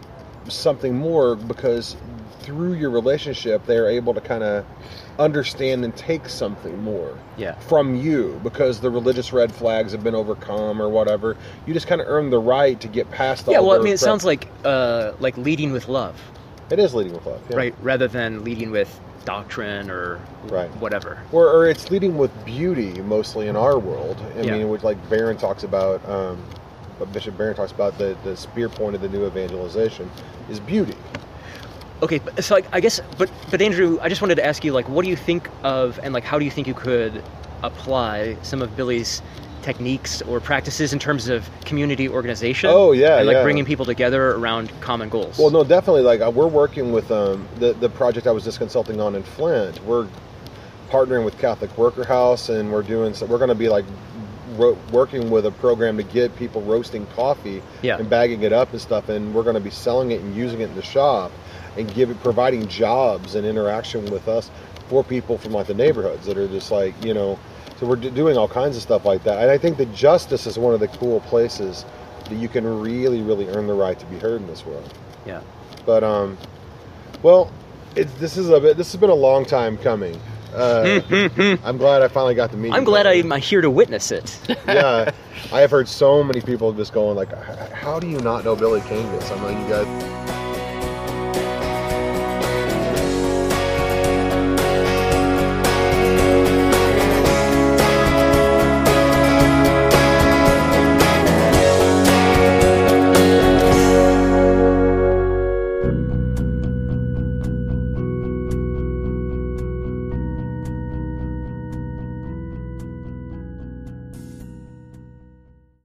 [0.49, 1.95] something more because
[2.41, 4.65] through your relationship they are able to kind of
[5.19, 7.55] understand and take something more Yeah.
[7.59, 11.35] from you because the religious red flags have been overcome or whatever
[11.65, 13.87] you just kind of earn the right to get past all Yeah, well, I mean,
[13.87, 16.15] it pre- sounds like uh, like leading with love,
[16.69, 17.57] it is leading with love yeah.
[17.57, 17.75] right?
[17.81, 18.97] Rather than leading with
[19.27, 20.69] doctrine or Right.
[20.77, 21.21] whatever.
[21.33, 24.53] or, or it's leading with beauty mostly in our world i Yeah.
[24.57, 26.41] mean which like Barron talks about um,
[27.11, 30.09] bishop Barron talks about the, the spear point of the new evangelization
[30.49, 30.95] is beauty
[32.01, 34.87] Okay, so like, I guess, but but Andrew, I just wanted to ask you, like,
[34.87, 37.23] what do you think of, and like, how do you think you could
[37.63, 39.23] apply some of Billy's
[39.67, 42.69] techniques or practices in terms of community organization?
[42.71, 43.43] Oh, yeah, and like yeah.
[43.43, 45.37] bringing people together around common goals.
[45.37, 46.03] Well, no, definitely.
[46.03, 49.23] Like uh, we're working with um, the the project I was just consulting on in
[49.23, 49.83] Flint.
[49.83, 50.07] We're
[50.89, 53.13] partnering with Catholic Worker House, and we're doing.
[53.13, 53.83] So we're going to be like
[54.55, 57.97] ro- working with a program to get people roasting coffee Yeah.
[57.97, 60.61] and bagging it up and stuff, and we're going to be selling it and using
[60.61, 61.29] it in the shop
[61.75, 64.49] and giving providing jobs and interaction with us
[64.87, 67.37] for people from like the neighborhoods that are just like you know.
[67.79, 70.47] So we're d- doing all kinds of stuff like that, and I think that justice
[70.47, 71.85] is one of the cool places
[72.29, 74.91] that you can really, really earn the right to be heard in this world.
[75.25, 75.41] yeah.
[75.85, 76.37] But um,
[77.23, 77.51] well,
[77.95, 78.75] it, this is a bit.
[78.77, 80.19] This has been a long time coming.
[80.55, 81.01] Uh,
[81.65, 82.69] I'm glad I finally got to meet.
[82.69, 82.73] You.
[82.73, 83.05] I'm glad.
[83.05, 84.39] I'm here to witness it.
[84.65, 85.11] Yeah,
[85.51, 87.31] I have heard so many people just going like,
[87.73, 90.36] "How do you not know Billy Kangas?" I'm like, "You guys."